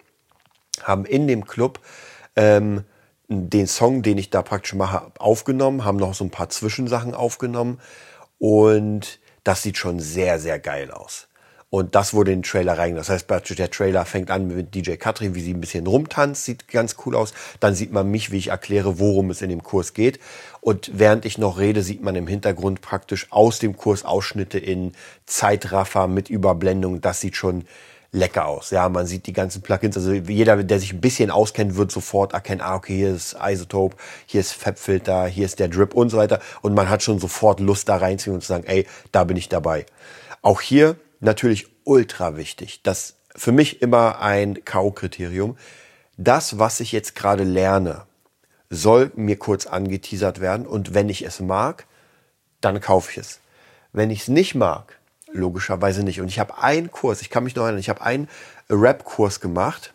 haben 0.82 1.04
in 1.04 1.28
dem 1.28 1.46
Club 1.46 1.78
ähm, 2.36 2.84
den 3.28 3.66
Song, 3.66 4.02
den 4.02 4.18
ich 4.18 4.30
da 4.30 4.42
praktisch 4.42 4.74
mache, 4.74 5.10
aufgenommen, 5.18 5.84
haben 5.84 5.96
noch 5.96 6.14
so 6.14 6.24
ein 6.24 6.30
paar 6.30 6.50
Zwischensachen 6.50 7.14
aufgenommen 7.14 7.80
und 8.38 9.20
das 9.44 9.62
sieht 9.62 9.78
schon 9.78 10.00
sehr, 10.00 10.38
sehr 10.38 10.58
geil 10.58 10.90
aus. 10.90 11.28
Und 11.74 11.94
das 11.94 12.12
wurde 12.12 12.32
in 12.32 12.40
den 12.40 12.42
Trailer 12.42 12.76
rein. 12.76 12.96
Das 12.96 13.08
heißt, 13.08 13.30
der 13.30 13.70
Trailer 13.70 14.04
fängt 14.04 14.30
an 14.30 14.46
mit 14.46 14.74
DJ 14.74 14.96
Katrin, 14.96 15.34
wie 15.34 15.40
sie 15.40 15.54
ein 15.54 15.60
bisschen 15.62 15.86
rumtanzt, 15.86 16.44
sieht 16.44 16.68
ganz 16.68 16.96
cool 17.06 17.16
aus. 17.16 17.32
Dann 17.60 17.74
sieht 17.74 17.92
man 17.92 18.10
mich, 18.10 18.30
wie 18.30 18.36
ich 18.36 18.48
erkläre, 18.48 18.98
worum 18.98 19.30
es 19.30 19.40
in 19.40 19.48
dem 19.48 19.62
Kurs 19.62 19.94
geht. 19.94 20.20
Und 20.60 20.90
während 20.92 21.24
ich 21.24 21.38
noch 21.38 21.58
rede, 21.58 21.82
sieht 21.82 22.02
man 22.02 22.14
im 22.14 22.26
Hintergrund 22.26 22.82
praktisch 22.82 23.26
aus 23.30 23.58
dem 23.58 23.74
Kurs 23.74 24.04
Ausschnitte 24.04 24.58
in 24.58 24.92
Zeitraffer 25.24 26.08
mit 26.08 26.28
Überblendung. 26.28 27.00
Das 27.00 27.22
sieht 27.22 27.36
schon 27.36 27.64
lecker 28.12 28.47
aus. 28.47 28.71
Ja, 28.71 28.88
man 28.88 29.07
sieht 29.07 29.26
die 29.26 29.33
ganzen 29.33 29.62
Plugins. 29.62 29.97
Also 29.97 30.12
jeder, 30.12 30.62
der 30.62 30.78
sich 30.78 30.92
ein 30.92 31.00
bisschen 31.00 31.31
auskennt, 31.31 31.76
wird 31.76 31.90
sofort 31.90 32.35
erkennen, 32.35 32.61
ah, 32.61 32.76
okay, 32.76 32.97
hier 32.97 33.14
ist 33.14 33.37
Isotope, 33.42 33.97
hier 34.26 34.40
ist 34.40 34.52
Fabfilter, 34.52 35.26
hier 35.26 35.47
ist 35.47 35.59
der 35.59 35.69
Drip 35.69 35.95
und 35.95 36.11
so 36.11 36.19
weiter. 36.19 36.40
Und 36.61 36.75
man 36.75 36.90
hat 36.90 37.02
schon 37.02 37.19
sofort 37.19 37.59
Lust 37.59 37.88
da 37.88 37.97
reinzuziehen 37.97 38.35
und 38.35 38.42
zu 38.42 38.49
sagen, 38.49 38.64
ey, 38.66 38.87
da 39.11 39.25
bin 39.25 39.37
ich 39.37 39.49
dabei. 39.49 39.87
Auch 40.42 40.61
hier 40.61 40.97
natürlich 41.21 41.69
ultra 41.85 42.37
wichtig. 42.37 42.83
Das 42.83 43.14
für 43.35 43.52
mich 43.52 43.81
immer 43.81 44.21
ein 44.21 44.62
K.O.-Kriterium. 44.64 45.57
Das, 46.19 46.59
was 46.59 46.81
ich 46.81 46.92
jetzt 46.92 47.14
gerade 47.14 47.45
lerne, 47.45 48.02
soll 48.69 49.11
mir 49.16 49.38
kurz 49.38 49.66
angeteasert 49.66 50.40
werden. 50.40 50.66
Und 50.66 50.92
wenn 50.92 51.09
ich 51.09 51.23
es 51.23 51.40
mag, 51.40 51.87
dann 52.61 52.81
kaufe 52.81 53.11
ich 53.12 53.19
es. 53.19 53.40
Wenn 53.92 54.11
ich 54.11 54.23
es 54.23 54.28
nicht 54.28 54.54
mag, 54.54 54.99
logischerweise 55.32 56.02
nicht. 56.02 56.20
Und 56.20 56.28
ich 56.28 56.38
habe 56.38 56.58
einen 56.58 56.90
Kurs, 56.90 57.22
ich 57.22 57.30
kann 57.30 57.44
mich 57.44 57.56
noch 57.56 57.64
erinnern, 57.64 57.80
ich 57.80 57.88
habe 57.88 58.02
einen 58.02 58.28
Rap-Kurs 58.70 59.40
gemacht 59.40 59.92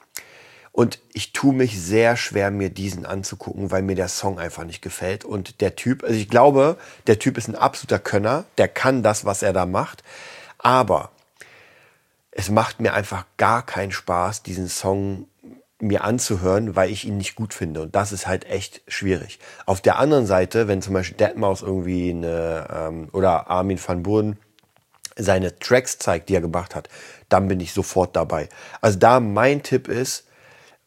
und 0.71 0.99
ich 1.13 1.33
tue 1.33 1.55
mich 1.55 1.81
sehr 1.81 2.17
schwer, 2.17 2.51
mir 2.51 2.69
diesen 2.69 3.05
anzugucken, 3.05 3.71
weil 3.71 3.81
mir 3.81 3.95
der 3.95 4.09
Song 4.09 4.37
einfach 4.37 4.63
nicht 4.63 4.81
gefällt. 4.81 5.25
Und 5.25 5.59
der 5.61 5.75
Typ, 5.75 6.03
also 6.03 6.15
ich 6.15 6.29
glaube, 6.29 6.77
der 7.07 7.17
Typ 7.17 7.37
ist 7.37 7.47
ein 7.47 7.55
absoluter 7.55 7.99
Könner, 7.99 8.45
der 8.59 8.67
kann 8.67 9.01
das, 9.01 9.25
was 9.25 9.41
er 9.41 9.53
da 9.53 9.65
macht. 9.65 10.03
Aber 10.59 11.09
es 12.29 12.51
macht 12.51 12.79
mir 12.79 12.93
einfach 12.93 13.25
gar 13.37 13.65
keinen 13.65 13.91
Spaß, 13.91 14.43
diesen 14.43 14.67
Song 14.67 15.25
mir 15.79 16.03
anzuhören, 16.03 16.75
weil 16.75 16.91
ich 16.91 17.05
ihn 17.05 17.17
nicht 17.17 17.35
gut 17.35 17.55
finde. 17.55 17.81
Und 17.81 17.95
das 17.95 18.11
ist 18.11 18.27
halt 18.27 18.45
echt 18.45 18.81
schwierig. 18.87 19.39
Auf 19.65 19.81
der 19.81 19.97
anderen 19.97 20.27
Seite, 20.27 20.67
wenn 20.67 20.83
zum 20.83 20.93
Beispiel 20.93 21.17
Deadmaus 21.17 21.63
irgendwie 21.63 22.11
eine, 22.11 22.67
ähm, 22.71 23.09
oder 23.13 23.49
Armin 23.49 23.79
van 23.83 24.03
Buren 24.03 24.37
seine 25.17 25.57
Tracks 25.59 25.97
zeigt, 25.97 26.29
die 26.29 26.35
er 26.35 26.41
gemacht 26.41 26.75
hat, 26.75 26.89
dann 27.29 27.47
bin 27.47 27.59
ich 27.59 27.73
sofort 27.73 28.15
dabei. 28.15 28.49
Also 28.81 28.99
da 28.99 29.19
mein 29.19 29.63
Tipp 29.63 29.87
ist, 29.87 30.27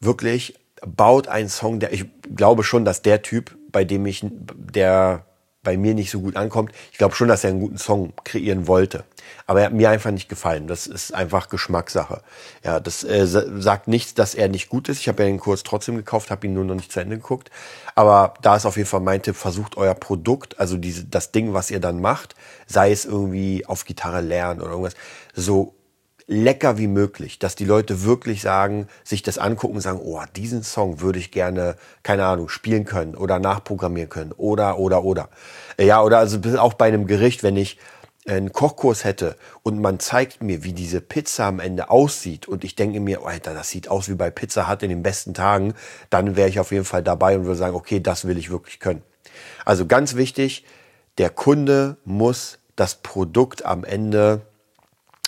wirklich 0.01 0.59
baut 0.87 1.29
einen 1.29 1.49
Song, 1.49 1.81
der 1.81 1.93
ich 1.93 2.07
glaube 2.35 2.65
schon, 2.65 2.85
dass 2.85 3.03
der 3.03 3.23
Typ, 3.23 3.57
bei 3.71 3.85
dem 3.85 4.07
ich, 4.07 4.25
der 4.25 5.27
bei 5.63 5.77
mir 5.77 5.95
nicht 5.95 6.11
so 6.11 6.21
gut 6.21 6.37
ankommt, 6.37 6.73
ich 6.91 6.99
glaube 6.99 7.15
schon, 7.15 7.29
dass 7.29 7.45
er 7.45 7.51
einen 7.51 7.61
guten 7.61 7.79
Song 7.79 8.13
kreieren 8.25 8.67
wollte. 8.67 9.05
Aber 9.47 9.61
er 9.61 9.67
hat 9.67 9.73
mir 9.73 9.91
einfach 9.91 10.11
nicht 10.11 10.29
gefallen. 10.29 10.67
Das 10.67 10.87
ist 10.87 11.13
einfach 11.13 11.49
Geschmackssache. 11.49 12.23
Ja, 12.65 12.81
das 12.81 13.05
äh, 13.05 13.27
sagt 13.27 13.87
nichts, 13.87 14.15
dass 14.15 14.35
er 14.35 14.49
nicht 14.49 14.69
gut 14.69 14.89
ist. 14.89 15.01
Ich 15.01 15.09
habe 15.09 15.23
ja 15.23 15.29
den 15.29 15.39
Kurs 15.39 15.63
trotzdem 15.63 15.97
gekauft, 15.97 16.31
habe 16.31 16.47
ihn 16.47 16.55
nur 16.55 16.65
noch 16.65 16.75
nicht 16.75 16.91
zu 16.91 17.01
Ende 17.01 17.17
geguckt. 17.17 17.51
Aber 17.95 18.35
da 18.43 18.57
ist 18.57 18.65
auf 18.65 18.77
jeden 18.77 18.89
Fall 18.89 19.01
mein 19.01 19.23
Tipp, 19.23 19.37
versucht 19.37 19.77
euer 19.77 19.95
Produkt, 19.95 20.59
also 20.59 20.77
diese, 20.77 21.05
das 21.05 21.33
Ding, 21.33 21.53
was 21.53 21.71
ihr 21.71 21.81
dann 21.81 22.01
macht, 22.01 22.35
sei 22.67 22.91
es 22.91 23.05
irgendwie 23.05 23.67
auf 23.67 23.85
Gitarre 23.85 24.21
lernen 24.21 24.61
oder 24.61 24.71
irgendwas, 24.71 24.95
so 25.35 25.75
lecker 26.31 26.79
wie 26.79 26.87
möglich, 26.87 27.41
dass 27.41 27.57
die 27.57 27.65
Leute 27.65 28.05
wirklich 28.05 28.41
sagen, 28.41 28.87
sich 29.03 29.25
das 29.25 29.37
angucken 29.37 29.75
und 29.75 29.81
sagen, 29.81 29.99
oh, 30.01 30.23
diesen 30.37 30.63
Song 30.63 31.01
würde 31.01 31.19
ich 31.19 31.33
gerne, 31.33 31.75
keine 32.05 32.25
Ahnung, 32.25 32.49
spielen 32.49 32.85
können 32.85 33.17
oder 33.17 33.41
nachprogrammieren 33.41 34.09
können 34.09 34.33
oder, 34.33 34.79
oder, 34.79 35.03
oder. 35.03 35.29
Ja, 35.79 36.01
oder 36.03 36.19
also 36.19 36.39
auch 36.59 36.75
bei 36.75 36.87
einem 36.87 37.09
Gericht, 37.09 37.43
wenn 37.43 37.57
ich 37.57 37.79
einen 38.29 38.53
Kochkurs 38.53 39.03
hätte 39.03 39.35
und 39.65 39.81
man 39.81 39.99
zeigt 39.99 40.41
mir, 40.41 40.63
wie 40.63 40.73
diese 40.73 41.01
Pizza 41.01 41.47
am 41.47 41.59
Ende 41.59 41.91
aussieht 41.91 42.47
und 42.47 42.63
ich 42.63 42.77
denke 42.77 43.01
mir, 43.01 43.23
oh, 43.23 43.27
Alter, 43.27 43.53
das 43.53 43.71
sieht 43.71 43.89
aus 43.89 44.09
wie 44.09 44.15
bei 44.15 44.31
Pizza 44.31 44.71
Hut 44.71 44.85
in 44.85 44.91
den 44.91 45.03
besten 45.03 45.35
Tagen, 45.35 45.75
dann 46.11 46.37
wäre 46.37 46.49
ich 46.49 46.61
auf 46.61 46.71
jeden 46.71 46.85
Fall 46.85 47.03
dabei 47.03 47.37
und 47.37 47.45
würde 47.45 47.59
sagen, 47.59 47.75
okay, 47.75 47.99
das 47.99 48.25
will 48.25 48.39
ich 48.39 48.51
wirklich 48.51 48.79
können. 48.79 49.03
Also 49.65 49.85
ganz 49.85 50.15
wichtig, 50.15 50.65
der 51.19 51.31
Kunde 51.31 51.97
muss 52.05 52.61
das 52.77 52.95
Produkt 52.95 53.65
am 53.65 53.83
Ende 53.83 54.43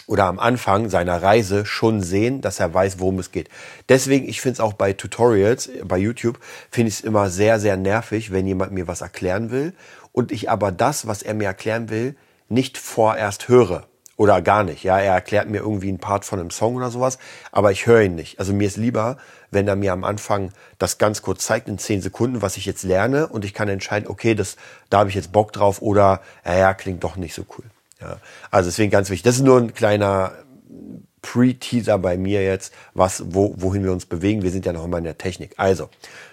oder 0.06 0.24
am 0.24 0.38
Anfang 0.38 0.88
seiner 0.88 1.22
Reise 1.22 1.66
schon 1.66 2.02
sehen, 2.02 2.40
dass 2.40 2.60
er 2.60 2.72
weiß, 2.72 2.98
worum 2.98 3.18
es 3.18 3.30
geht. 3.30 3.48
Deswegen, 3.88 4.28
ich 4.28 4.40
finde 4.40 4.54
es 4.54 4.60
auch 4.60 4.72
bei 4.72 4.92
Tutorials, 4.92 5.70
bei 5.84 5.98
YouTube, 5.98 6.38
finde 6.70 6.88
ich 6.88 6.96
es 6.96 7.00
immer 7.00 7.30
sehr, 7.30 7.60
sehr 7.60 7.76
nervig, 7.76 8.32
wenn 8.32 8.46
jemand 8.46 8.72
mir 8.72 8.88
was 8.88 9.00
erklären 9.00 9.50
will 9.50 9.72
und 10.12 10.32
ich 10.32 10.50
aber 10.50 10.72
das, 10.72 11.06
was 11.06 11.22
er 11.22 11.34
mir 11.34 11.46
erklären 11.46 11.90
will, 11.90 12.16
nicht 12.48 12.78
vorerst 12.78 13.48
höre 13.48 13.86
oder 14.16 14.42
gar 14.42 14.62
nicht. 14.62 14.84
Ja, 14.84 14.98
er 14.98 15.14
erklärt 15.14 15.48
mir 15.48 15.58
irgendwie 15.58 15.88
einen 15.88 15.98
Part 15.98 16.24
von 16.24 16.38
einem 16.38 16.50
Song 16.50 16.76
oder 16.76 16.90
sowas, 16.90 17.18
aber 17.50 17.72
ich 17.72 17.86
höre 17.86 18.02
ihn 18.02 18.14
nicht. 18.14 18.38
Also 18.38 18.52
mir 18.52 18.66
ist 18.66 18.76
lieber, 18.76 19.16
wenn 19.50 19.66
er 19.66 19.76
mir 19.76 19.92
am 19.92 20.04
Anfang 20.04 20.52
das 20.78 20.98
ganz 20.98 21.22
kurz 21.22 21.44
zeigt 21.44 21.68
in 21.68 21.78
zehn 21.78 22.02
Sekunden, 22.02 22.42
was 22.42 22.56
ich 22.56 22.66
jetzt 22.66 22.82
lerne 22.82 23.26
und 23.26 23.44
ich 23.44 23.54
kann 23.54 23.68
entscheiden, 23.68 24.08
okay, 24.08 24.34
das, 24.34 24.56
da 24.90 24.98
habe 24.98 25.08
ich 25.08 25.16
jetzt 25.16 25.32
Bock 25.32 25.52
drauf 25.52 25.80
oder, 25.82 26.20
ja, 26.44 26.56
ja, 26.56 26.74
klingt 26.74 27.02
doch 27.04 27.16
nicht 27.16 27.34
so 27.34 27.44
cool. 27.56 27.64
Ja, 28.02 28.16
also 28.50 28.68
deswegen 28.68 28.90
ganz 28.90 29.10
wichtig. 29.10 29.22
Das 29.22 29.36
ist 29.36 29.42
nur 29.42 29.58
ein 29.58 29.74
kleiner 29.74 30.32
Pre-Teaser 31.22 31.98
bei 31.98 32.16
mir 32.16 32.42
jetzt, 32.42 32.74
was, 32.94 33.22
wo, 33.28 33.54
wohin 33.56 33.84
wir 33.84 33.92
uns 33.92 34.06
bewegen. 34.06 34.42
Wir 34.42 34.50
sind 34.50 34.66
ja 34.66 34.72
noch 34.72 34.84
immer 34.84 34.98
in 34.98 35.04
der 35.04 35.18
Technik. 35.18 35.54
Also, 35.56 35.88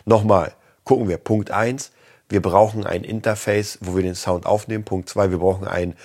nochmal, 0.05 0.53
gucken 0.83 1.07
wir. 1.07 1.17
Punkt 1.17 1.51
eins: 1.51 1.91
Wir 2.27 2.41
brauchen 2.41 2.85
ein 2.85 3.03
Interface, 3.03 3.77
wo 3.81 3.95
wir 3.95 4.03
den 4.03 4.15
Sound 4.15 4.45
aufnehmen. 4.45 4.83
Punkt 4.83 5.07
zwei: 5.07 5.29
Wir 5.29 5.37
brauchen 5.37 5.67
ein 5.67 5.95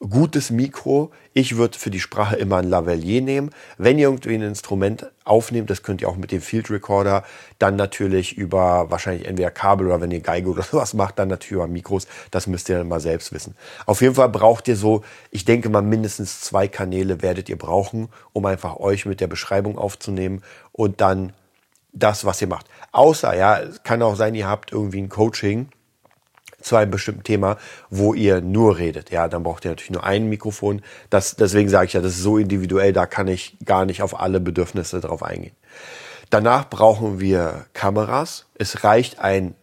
gutes 0.00 0.50
Mikro. 0.50 1.10
Ich 1.32 1.56
würde 1.56 1.78
für 1.78 1.90
die 1.90 2.00
Sprache 2.00 2.36
immer 2.36 2.58
ein 2.58 2.68
Lavalier 2.68 3.22
nehmen. 3.22 3.50
Wenn 3.78 3.98
ihr 3.98 4.08
irgendwie 4.08 4.34
ein 4.34 4.42
Instrument 4.42 5.10
aufnehmt, 5.24 5.70
das 5.70 5.82
könnt 5.82 6.02
ihr 6.02 6.08
auch 6.08 6.16
mit 6.16 6.32
dem 6.32 6.40
Field 6.40 6.70
Recorder, 6.70 7.24
dann 7.58 7.76
natürlich 7.76 8.36
über 8.36 8.90
wahrscheinlich 8.90 9.26
entweder 9.26 9.50
Kabel 9.50 9.86
oder 9.86 10.00
wenn 10.00 10.10
ihr 10.10 10.20
Geige 10.20 10.50
oder 10.50 10.62
sowas 10.70 10.94
macht, 10.94 11.18
dann 11.18 11.28
natürlich 11.28 11.52
über 11.52 11.68
Mikros. 11.68 12.06
Das 12.30 12.46
müsst 12.46 12.68
ihr 12.68 12.78
dann 12.78 12.88
mal 12.88 13.00
selbst 13.00 13.32
wissen. 13.32 13.54
Auf 13.86 14.00
jeden 14.00 14.14
Fall 14.14 14.28
braucht 14.28 14.68
ihr 14.68 14.76
so, 14.76 15.02
ich 15.30 15.44
denke 15.44 15.68
mal 15.68 15.82
mindestens 15.82 16.40
zwei 16.40 16.68
Kanäle 16.68 17.22
werdet 17.22 17.48
ihr 17.48 17.58
brauchen, 17.58 18.08
um 18.32 18.44
einfach 18.46 18.76
euch 18.76 19.06
mit 19.06 19.20
der 19.20 19.28
Beschreibung 19.28 19.78
aufzunehmen 19.78 20.42
und 20.72 21.00
dann 21.00 21.32
das, 21.92 22.24
was 22.24 22.42
ihr 22.42 22.48
macht. 22.48 22.66
Außer, 22.92 23.34
ja, 23.36 23.60
es 23.60 23.82
kann 23.84 24.02
auch 24.02 24.16
sein, 24.16 24.34
ihr 24.34 24.48
habt 24.48 24.72
irgendwie 24.72 25.00
ein 25.00 25.08
Coaching 25.08 25.68
zu 26.64 26.76
einem 26.76 26.90
bestimmten 26.90 27.22
Thema, 27.22 27.56
wo 27.90 28.14
ihr 28.14 28.40
nur 28.40 28.78
redet. 28.78 29.10
Ja, 29.10 29.28
dann 29.28 29.42
braucht 29.42 29.64
ihr 29.64 29.70
natürlich 29.70 29.90
nur 29.90 30.04
ein 30.04 30.28
Mikrofon. 30.28 30.82
Das, 31.10 31.36
deswegen 31.36 31.68
sage 31.68 31.86
ich 31.86 31.92
ja, 31.92 32.00
das 32.00 32.12
ist 32.12 32.22
so 32.22 32.38
individuell, 32.38 32.92
da 32.92 33.06
kann 33.06 33.28
ich 33.28 33.56
gar 33.64 33.84
nicht 33.84 34.02
auf 34.02 34.18
alle 34.18 34.40
Bedürfnisse 34.40 35.00
drauf 35.00 35.22
eingehen. 35.22 35.54
Danach 36.30 36.68
brauchen 36.68 37.20
wir 37.20 37.66
Kameras. 37.74 38.46
Es 38.54 38.82
reicht 38.82 39.18
ein 39.18 39.54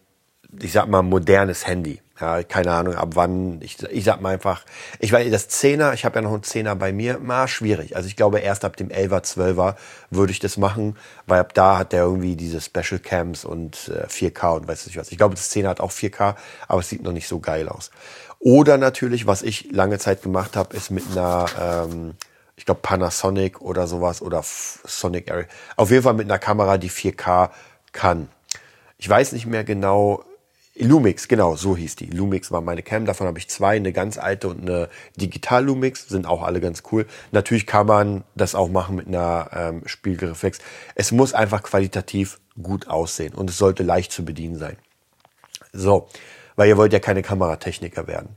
ich 0.60 0.72
sag 0.72 0.88
mal, 0.88 1.02
modernes 1.02 1.66
Handy. 1.66 2.00
Ja, 2.20 2.42
keine 2.42 2.72
Ahnung, 2.72 2.94
ab 2.94 3.10
wann. 3.14 3.60
Ich, 3.62 3.82
ich 3.82 4.04
sag 4.04 4.20
mal 4.20 4.34
einfach, 4.34 4.64
ich 5.00 5.10
weiß, 5.12 5.30
das 5.30 5.48
Zehner, 5.48 5.94
ich 5.94 6.04
habe 6.04 6.16
ja 6.16 6.22
noch 6.22 6.32
einen 6.32 6.42
Zehner 6.42 6.76
bei 6.76 6.92
mir, 6.92 7.18
mal 7.18 7.48
schwierig. 7.48 7.96
Also 7.96 8.06
ich 8.06 8.16
glaube, 8.16 8.40
erst 8.40 8.64
ab 8.64 8.76
dem 8.76 8.90
11er, 8.90 9.22
12er 9.22 9.76
würde 10.10 10.30
ich 10.32 10.38
das 10.38 10.58
machen, 10.58 10.96
weil 11.26 11.40
ab 11.40 11.54
da 11.54 11.78
hat 11.78 11.92
der 11.92 12.02
irgendwie 12.02 12.36
diese 12.36 12.60
Special 12.60 13.00
Cams 13.00 13.44
und 13.44 13.88
äh, 13.88 14.06
4K 14.06 14.56
und 14.56 14.68
weiß 14.68 14.86
nicht 14.86 14.98
was. 14.98 15.10
Ich 15.10 15.18
glaube, 15.18 15.34
das 15.34 15.50
Zehner 15.50 15.70
hat 15.70 15.80
auch 15.80 15.90
4K, 15.90 16.36
aber 16.68 16.80
es 16.80 16.88
sieht 16.90 17.02
noch 17.02 17.12
nicht 17.12 17.28
so 17.28 17.40
geil 17.40 17.68
aus. 17.68 17.90
Oder 18.38 18.76
natürlich, 18.76 19.26
was 19.26 19.42
ich 19.42 19.72
lange 19.72 19.98
Zeit 19.98 20.22
gemacht 20.22 20.54
habe, 20.54 20.76
ist 20.76 20.90
mit 20.90 21.04
einer, 21.12 21.46
ähm, 21.60 22.14
ich 22.56 22.66
glaube, 22.66 22.80
Panasonic 22.82 23.60
oder 23.62 23.86
sowas 23.86 24.20
oder 24.20 24.42
Sonic 24.44 25.30
Area. 25.30 25.46
Auf 25.76 25.90
jeden 25.90 26.02
Fall 26.02 26.14
mit 26.14 26.26
einer 26.26 26.38
Kamera, 26.38 26.76
die 26.76 26.90
4K 26.90 27.50
kann. 27.92 28.28
Ich 28.98 29.08
weiß 29.08 29.32
nicht 29.32 29.46
mehr 29.46 29.64
genau, 29.64 30.24
Lumix, 30.82 31.28
genau, 31.28 31.56
so 31.56 31.76
hieß 31.76 31.96
die. 31.96 32.06
Lumix 32.06 32.50
war 32.50 32.60
meine 32.60 32.82
Cam, 32.82 33.04
davon 33.04 33.26
habe 33.26 33.38
ich 33.38 33.48
zwei, 33.48 33.76
eine 33.76 33.92
ganz 33.92 34.18
alte 34.18 34.48
und 34.48 34.62
eine 34.62 34.88
Digital 35.16 35.64
Lumix, 35.64 36.08
sind 36.08 36.26
auch 36.26 36.42
alle 36.42 36.60
ganz 36.60 36.82
cool. 36.92 37.06
Natürlich 37.30 37.66
kann 37.66 37.86
man 37.86 38.24
das 38.34 38.54
auch 38.54 38.68
machen 38.68 38.96
mit 38.96 39.06
einer 39.06 39.50
ähm, 39.54 39.82
Spiegelreflex. 39.86 40.58
Es 40.94 41.12
muss 41.12 41.34
einfach 41.34 41.62
qualitativ 41.62 42.40
gut 42.60 42.88
aussehen 42.88 43.34
und 43.34 43.50
es 43.50 43.58
sollte 43.58 43.82
leicht 43.82 44.12
zu 44.12 44.24
bedienen 44.24 44.56
sein. 44.56 44.76
So, 45.72 46.08
weil 46.56 46.68
ihr 46.68 46.76
wollt 46.76 46.92
ja 46.92 47.00
keine 47.00 47.22
Kameratechniker 47.22 48.06
werden. 48.06 48.36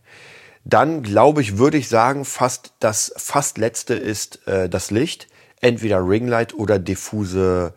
Dann 0.63 1.03
glaube 1.03 1.41
ich, 1.41 1.57
würde 1.57 1.77
ich 1.77 1.89
sagen, 1.89 2.25
fast 2.25 2.73
das 2.79 3.13
fast 3.17 3.57
letzte 3.57 3.93
ist 3.93 4.47
äh, 4.47 4.67
das 4.67 4.89
Licht, 4.89 5.27
entweder 5.61 5.99
Ringlight 6.07 6.53
oder 6.53 6.79
diffuse 6.79 7.73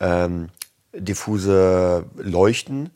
ähm, 0.00 0.48
diffuse 0.92 2.06
Leuchten 2.16 2.90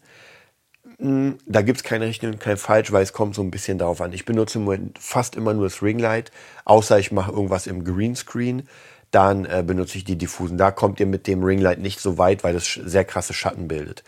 da 0.99 1.63
gibt 1.63 1.79
es 1.79 1.85
keine 1.85 2.07
richtige 2.07 2.33
und 2.33 2.41
kein 2.41 2.57
falsch, 2.57 2.93
weil 2.93 3.03
es 3.03 3.13
kommt 3.13 3.35
so 3.35 3.43
ein 3.43 3.51
bisschen 3.51 3.79
darauf 3.79 4.01
an. 4.01 4.13
Ich 4.13 4.25
benutze 4.25 4.59
im 4.59 4.65
Moment 4.65 4.99
fast 4.99 5.35
immer 5.35 5.53
nur 5.53 5.65
das 5.65 5.83
Ringlight, 5.83 6.31
außer 6.65 6.99
ich 6.99 7.11
mache 7.11 7.33
irgendwas 7.33 7.67
im 7.67 7.85
Greenscreen. 7.85 8.69
Dann 9.11 9.45
äh, 9.45 9.63
benutze 9.65 9.99
ich 9.99 10.05
die 10.05 10.17
diffusen. 10.17 10.59
Da 10.59 10.71
kommt 10.71 10.99
ihr 11.01 11.07
mit 11.07 11.27
dem 11.27 11.43
Ringlight 11.43 11.79
nicht 11.79 12.01
so 12.01 12.19
weit, 12.19 12.43
weil 12.43 12.55
das 12.55 12.67
sehr 12.67 13.05
krasse 13.05 13.33
Schatten 13.33 13.69
bildet. 13.69 14.03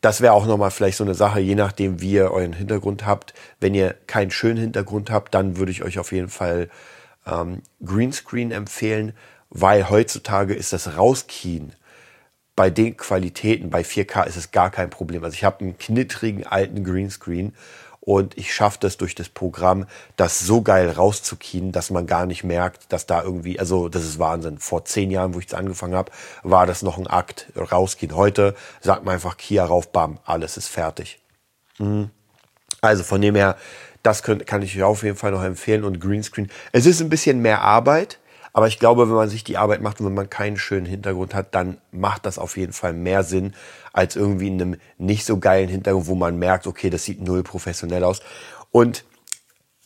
Das 0.00 0.20
wäre 0.20 0.32
auch 0.32 0.46
nochmal 0.46 0.70
vielleicht 0.70 0.98
so 0.98 1.04
eine 1.04 1.14
Sache, 1.14 1.40
je 1.40 1.54
nachdem, 1.54 2.00
wie 2.00 2.12
ihr 2.12 2.30
euren 2.30 2.52
Hintergrund 2.52 3.06
habt. 3.06 3.32
Wenn 3.58 3.74
ihr 3.74 3.94
keinen 4.06 4.30
schönen 4.30 4.58
Hintergrund 4.58 5.10
habt, 5.10 5.34
dann 5.34 5.56
würde 5.56 5.72
ich 5.72 5.82
euch 5.82 5.98
auf 5.98 6.12
jeden 6.12 6.28
Fall 6.28 6.68
ähm, 7.26 7.62
Greenscreen 7.84 8.50
empfehlen, 8.50 9.14
weil 9.50 9.88
heutzutage 9.88 10.54
ist 10.54 10.72
das 10.72 10.96
Rauskien 10.96 11.72
bei 12.56 12.70
den 12.70 12.96
Qualitäten, 12.96 13.70
bei 13.70 13.82
4K 13.82 14.26
ist 14.26 14.36
es 14.36 14.50
gar 14.50 14.70
kein 14.70 14.90
Problem. 14.90 15.24
Also 15.24 15.34
ich 15.34 15.44
habe 15.44 15.60
einen 15.60 15.78
knittrigen 15.78 16.46
alten 16.46 16.84
Greenscreen 16.84 17.54
und 18.00 18.36
ich 18.36 18.54
schaffe 18.54 18.78
das 18.80 18.98
durch 18.98 19.14
das 19.14 19.30
Programm, 19.30 19.86
das 20.16 20.38
so 20.40 20.60
geil 20.60 20.90
rauszukien, 20.90 21.72
dass 21.72 21.90
man 21.90 22.06
gar 22.06 22.26
nicht 22.26 22.44
merkt, 22.44 22.92
dass 22.92 23.06
da 23.06 23.22
irgendwie, 23.22 23.58
also 23.58 23.88
das 23.88 24.04
ist 24.04 24.18
Wahnsinn. 24.18 24.58
Vor 24.58 24.84
zehn 24.84 25.10
Jahren, 25.10 25.34
wo 25.34 25.38
ich 25.38 25.46
es 25.46 25.54
angefangen 25.54 25.94
habe, 25.94 26.12
war 26.42 26.66
das 26.66 26.82
noch 26.82 26.98
ein 26.98 27.06
Akt 27.06 27.46
rauskien. 27.56 28.14
Heute 28.14 28.54
sagt 28.80 29.04
man 29.04 29.14
einfach 29.14 29.38
Kia 29.38 29.64
rauf, 29.64 29.90
bam, 29.90 30.18
alles 30.24 30.58
ist 30.58 30.68
fertig. 30.68 31.18
Mhm. 31.78 32.10
Also 32.82 33.02
von 33.02 33.22
dem 33.22 33.34
her, 33.34 33.56
das 34.02 34.22
könnt, 34.22 34.46
kann 34.46 34.60
ich 34.60 34.76
euch 34.76 34.82
auf 34.82 35.02
jeden 35.02 35.16
Fall 35.16 35.30
noch 35.32 35.42
empfehlen 35.42 35.82
und 35.82 35.98
Greenscreen. 35.98 36.50
Es 36.72 36.84
ist 36.84 37.00
ein 37.00 37.08
bisschen 37.08 37.40
mehr 37.40 37.62
Arbeit, 37.62 38.18
aber 38.54 38.68
ich 38.68 38.78
glaube, 38.78 39.08
wenn 39.08 39.16
man 39.16 39.28
sich 39.28 39.42
die 39.42 39.58
Arbeit 39.58 39.82
macht 39.82 40.00
und 40.00 40.06
wenn 40.06 40.14
man 40.14 40.30
keinen 40.30 40.56
schönen 40.56 40.86
Hintergrund 40.86 41.34
hat, 41.34 41.56
dann 41.56 41.78
macht 41.90 42.24
das 42.24 42.38
auf 42.38 42.56
jeden 42.56 42.72
Fall 42.72 42.92
mehr 42.92 43.24
Sinn 43.24 43.52
als 43.92 44.14
irgendwie 44.14 44.46
in 44.46 44.62
einem 44.62 44.76
nicht 44.96 45.26
so 45.26 45.38
geilen 45.38 45.68
Hintergrund, 45.68 46.06
wo 46.06 46.14
man 46.14 46.38
merkt, 46.38 46.68
okay, 46.68 46.88
das 46.88 47.04
sieht 47.04 47.20
null 47.20 47.42
professionell 47.42 48.04
aus. 48.04 48.22
Und 48.70 49.04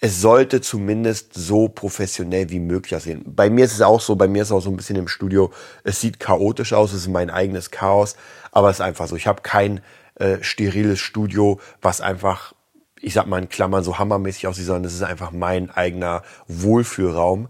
es 0.00 0.20
sollte 0.20 0.61
zumindest 0.61 1.33
so 1.33 1.68
professionell 1.68 2.50
wie 2.50 2.61
möglich 2.61 2.94
aussehen. 2.94 3.22
Bei 3.26 3.48
mir 3.48 3.64
ist 3.64 3.72
es 3.72 3.81
auch 3.81 4.02
so, 4.02 4.16
bei 4.16 4.28
mir 4.28 4.42
ist 4.42 4.48
es 4.48 4.52
auch 4.52 4.61
so 4.61 4.70
ein 4.70 4.76
bisschen 4.76 4.96
im 4.96 5.09
Studio, 5.09 5.50
es 5.83 6.02
sieht 6.02 6.20
chaotisch 6.20 6.74
aus, 6.74 6.92
es 6.92 7.02
ist 7.02 7.09
mein 7.09 7.31
eigenes 7.31 7.70
Chaos, 7.70 8.16
aber 8.52 8.68
es 8.68 8.76
ist 8.76 8.83
einfach 8.83 9.09
so. 9.09 9.16
Ich 9.16 9.26
habe 9.26 9.40
kein 9.40 9.81
äh, 10.16 10.42
steriles 10.42 11.00
Studio, 11.00 11.59
was 11.81 12.02
einfach, 12.02 12.52
ich 13.00 13.14
sag 13.14 13.26
mal 13.26 13.42
in 13.42 13.48
Klammern, 13.48 13.83
so 13.83 13.98
hammermäßig 13.98 14.46
aussieht, 14.46 14.66
sondern 14.66 14.85
es 14.85 14.94
ist 14.94 15.02
einfach 15.02 15.31
mein 15.31 15.70
eigener 15.70 16.22
Wohlfühlraum. 16.48 17.48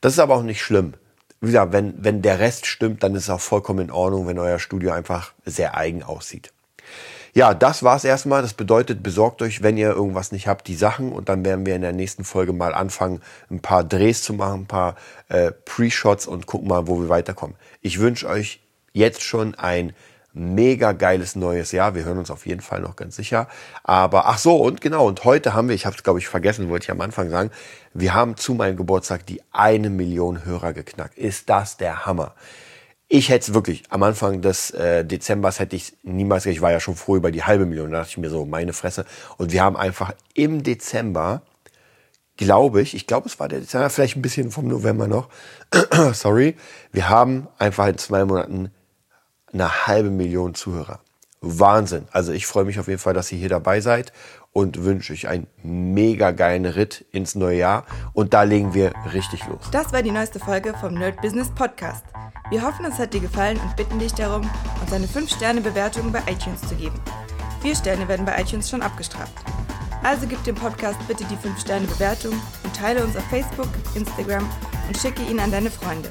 Das 0.00 0.12
ist 0.12 0.18
aber 0.18 0.36
auch 0.36 0.42
nicht 0.42 0.62
schlimm. 0.62 0.94
Wie 1.40 1.46
gesagt, 1.46 1.72
wenn, 1.72 1.94
wenn 1.98 2.22
der 2.22 2.40
Rest 2.40 2.66
stimmt, 2.66 3.02
dann 3.02 3.14
ist 3.14 3.24
es 3.24 3.30
auch 3.30 3.40
vollkommen 3.40 3.80
in 3.80 3.90
Ordnung, 3.90 4.26
wenn 4.26 4.38
euer 4.38 4.58
Studio 4.58 4.92
einfach 4.92 5.32
sehr 5.44 5.76
eigen 5.76 6.02
aussieht. 6.02 6.52
Ja, 7.34 7.54
das 7.54 7.82
war's 7.82 8.04
erstmal. 8.04 8.42
Das 8.42 8.54
bedeutet, 8.54 9.02
besorgt 9.02 9.42
euch, 9.42 9.62
wenn 9.62 9.76
ihr 9.76 9.90
irgendwas 9.90 10.32
nicht 10.32 10.48
habt, 10.48 10.66
die 10.66 10.74
Sachen 10.74 11.12
und 11.12 11.28
dann 11.28 11.44
werden 11.44 11.66
wir 11.66 11.76
in 11.76 11.82
der 11.82 11.92
nächsten 11.92 12.24
Folge 12.24 12.52
mal 12.52 12.74
anfangen, 12.74 13.20
ein 13.50 13.60
paar 13.60 13.84
Drehs 13.84 14.22
zu 14.22 14.32
machen, 14.32 14.62
ein 14.62 14.66
paar 14.66 14.96
äh, 15.28 15.52
Pre-Shots 15.52 16.26
und 16.26 16.46
gucken 16.46 16.68
mal, 16.68 16.88
wo 16.88 17.00
wir 17.00 17.08
weiterkommen. 17.08 17.56
Ich 17.80 18.00
wünsche 18.00 18.26
euch 18.26 18.60
jetzt 18.92 19.22
schon 19.22 19.54
ein 19.54 19.92
mega 20.38 20.92
geiles 20.92 21.36
neues 21.36 21.72
Jahr. 21.72 21.94
Wir 21.94 22.04
hören 22.04 22.18
uns 22.18 22.30
auf 22.30 22.46
jeden 22.46 22.60
Fall 22.60 22.80
noch 22.80 22.96
ganz 22.96 23.16
sicher. 23.16 23.48
Aber 23.82 24.26
ach 24.26 24.38
so, 24.38 24.56
und 24.56 24.80
genau, 24.80 25.06
und 25.06 25.24
heute 25.24 25.54
haben 25.54 25.68
wir, 25.68 25.74
ich 25.74 25.84
habe 25.84 25.96
es 25.96 26.02
glaube 26.02 26.18
ich 26.18 26.28
vergessen, 26.28 26.68
wollte 26.68 26.84
ich 26.84 26.90
am 26.90 27.00
Anfang 27.00 27.28
sagen, 27.28 27.50
wir 27.92 28.14
haben 28.14 28.36
zu 28.36 28.54
meinem 28.54 28.76
Geburtstag 28.76 29.26
die 29.26 29.42
eine 29.52 29.90
Million 29.90 30.44
Hörer 30.44 30.72
geknackt. 30.72 31.18
Ist 31.18 31.50
das 31.50 31.76
der 31.76 32.06
Hammer? 32.06 32.34
Ich 33.10 33.30
hätte 33.30 33.50
es 33.50 33.54
wirklich, 33.54 33.84
am 33.88 34.02
Anfang 34.02 34.42
des 34.42 34.70
äh, 34.70 35.02
Dezembers 35.02 35.60
hätte 35.60 35.76
ich 35.76 35.96
niemals, 36.02 36.44
ich 36.44 36.60
war 36.60 36.72
ja 36.72 36.78
schon 36.78 36.94
froh 36.94 37.16
über 37.16 37.30
die 37.30 37.42
halbe 37.42 37.64
Million, 37.64 37.90
da 37.90 38.00
dachte 38.00 38.10
ich 38.10 38.18
mir 38.18 38.28
so, 38.28 38.44
meine 38.44 38.74
Fresse. 38.74 39.06
Und 39.38 39.50
wir 39.50 39.62
haben 39.62 39.78
einfach 39.78 40.12
im 40.34 40.62
Dezember, 40.62 41.40
glaube 42.36 42.82
ich, 42.82 42.94
ich 42.94 43.06
glaube 43.06 43.26
es 43.26 43.40
war 43.40 43.48
der 43.48 43.60
Dezember, 43.60 43.88
vielleicht 43.88 44.16
ein 44.16 44.22
bisschen 44.22 44.50
vom 44.50 44.68
November 44.68 45.08
noch, 45.08 45.30
sorry, 46.12 46.54
wir 46.92 47.08
haben 47.08 47.48
einfach 47.58 47.88
in 47.88 47.96
zwei 47.96 48.26
Monaten 48.26 48.72
eine 49.60 49.86
halbe 49.86 50.10
Million 50.10 50.54
Zuhörer. 50.54 51.00
Wahnsinn. 51.40 52.08
Also 52.10 52.32
ich 52.32 52.46
freue 52.46 52.64
mich 52.64 52.80
auf 52.80 52.88
jeden 52.88 52.98
Fall, 52.98 53.14
dass 53.14 53.30
ihr 53.30 53.38
hier 53.38 53.48
dabei 53.48 53.80
seid 53.80 54.12
und 54.52 54.84
wünsche 54.84 55.12
euch 55.12 55.28
einen 55.28 55.46
mega 55.62 56.32
geilen 56.32 56.66
Ritt 56.66 57.04
ins 57.12 57.34
neue 57.34 57.58
Jahr. 57.58 57.84
Und 58.12 58.34
da 58.34 58.42
legen 58.42 58.74
wir 58.74 58.92
richtig 59.12 59.46
los. 59.46 59.60
Das 59.70 59.92
war 59.92 60.02
die 60.02 60.10
neueste 60.10 60.40
Folge 60.40 60.74
vom 60.80 60.94
Nerd 60.94 61.20
Business 61.20 61.50
Podcast. 61.54 62.04
Wir 62.50 62.62
hoffen, 62.62 62.84
es 62.86 62.98
hat 62.98 63.14
dir 63.14 63.20
gefallen 63.20 63.58
und 63.60 63.76
bitten 63.76 63.98
dich 63.98 64.14
darum, 64.14 64.48
uns 64.80 64.92
eine 64.92 65.06
5-Sterne-Bewertung 65.06 66.10
bei 66.10 66.20
iTunes 66.28 66.60
zu 66.62 66.74
geben. 66.74 66.98
Vier 67.60 67.76
Sterne 67.76 68.08
werden 68.08 68.26
bei 68.26 68.40
iTunes 68.40 68.68
schon 68.68 68.82
abgestraft. 68.82 69.34
Also 70.02 70.26
gib 70.26 70.42
dem 70.44 70.54
Podcast 70.54 70.98
bitte 71.06 71.24
die 71.24 71.36
5-Sterne-Bewertung 71.36 72.32
und 72.64 72.76
teile 72.76 73.04
uns 73.04 73.16
auf 73.16 73.24
Facebook, 73.24 73.68
Instagram 73.94 74.48
und 74.86 74.96
schicke 74.96 75.22
ihn 75.22 75.40
an 75.40 75.50
deine 75.50 75.70
Freunde. 75.70 76.10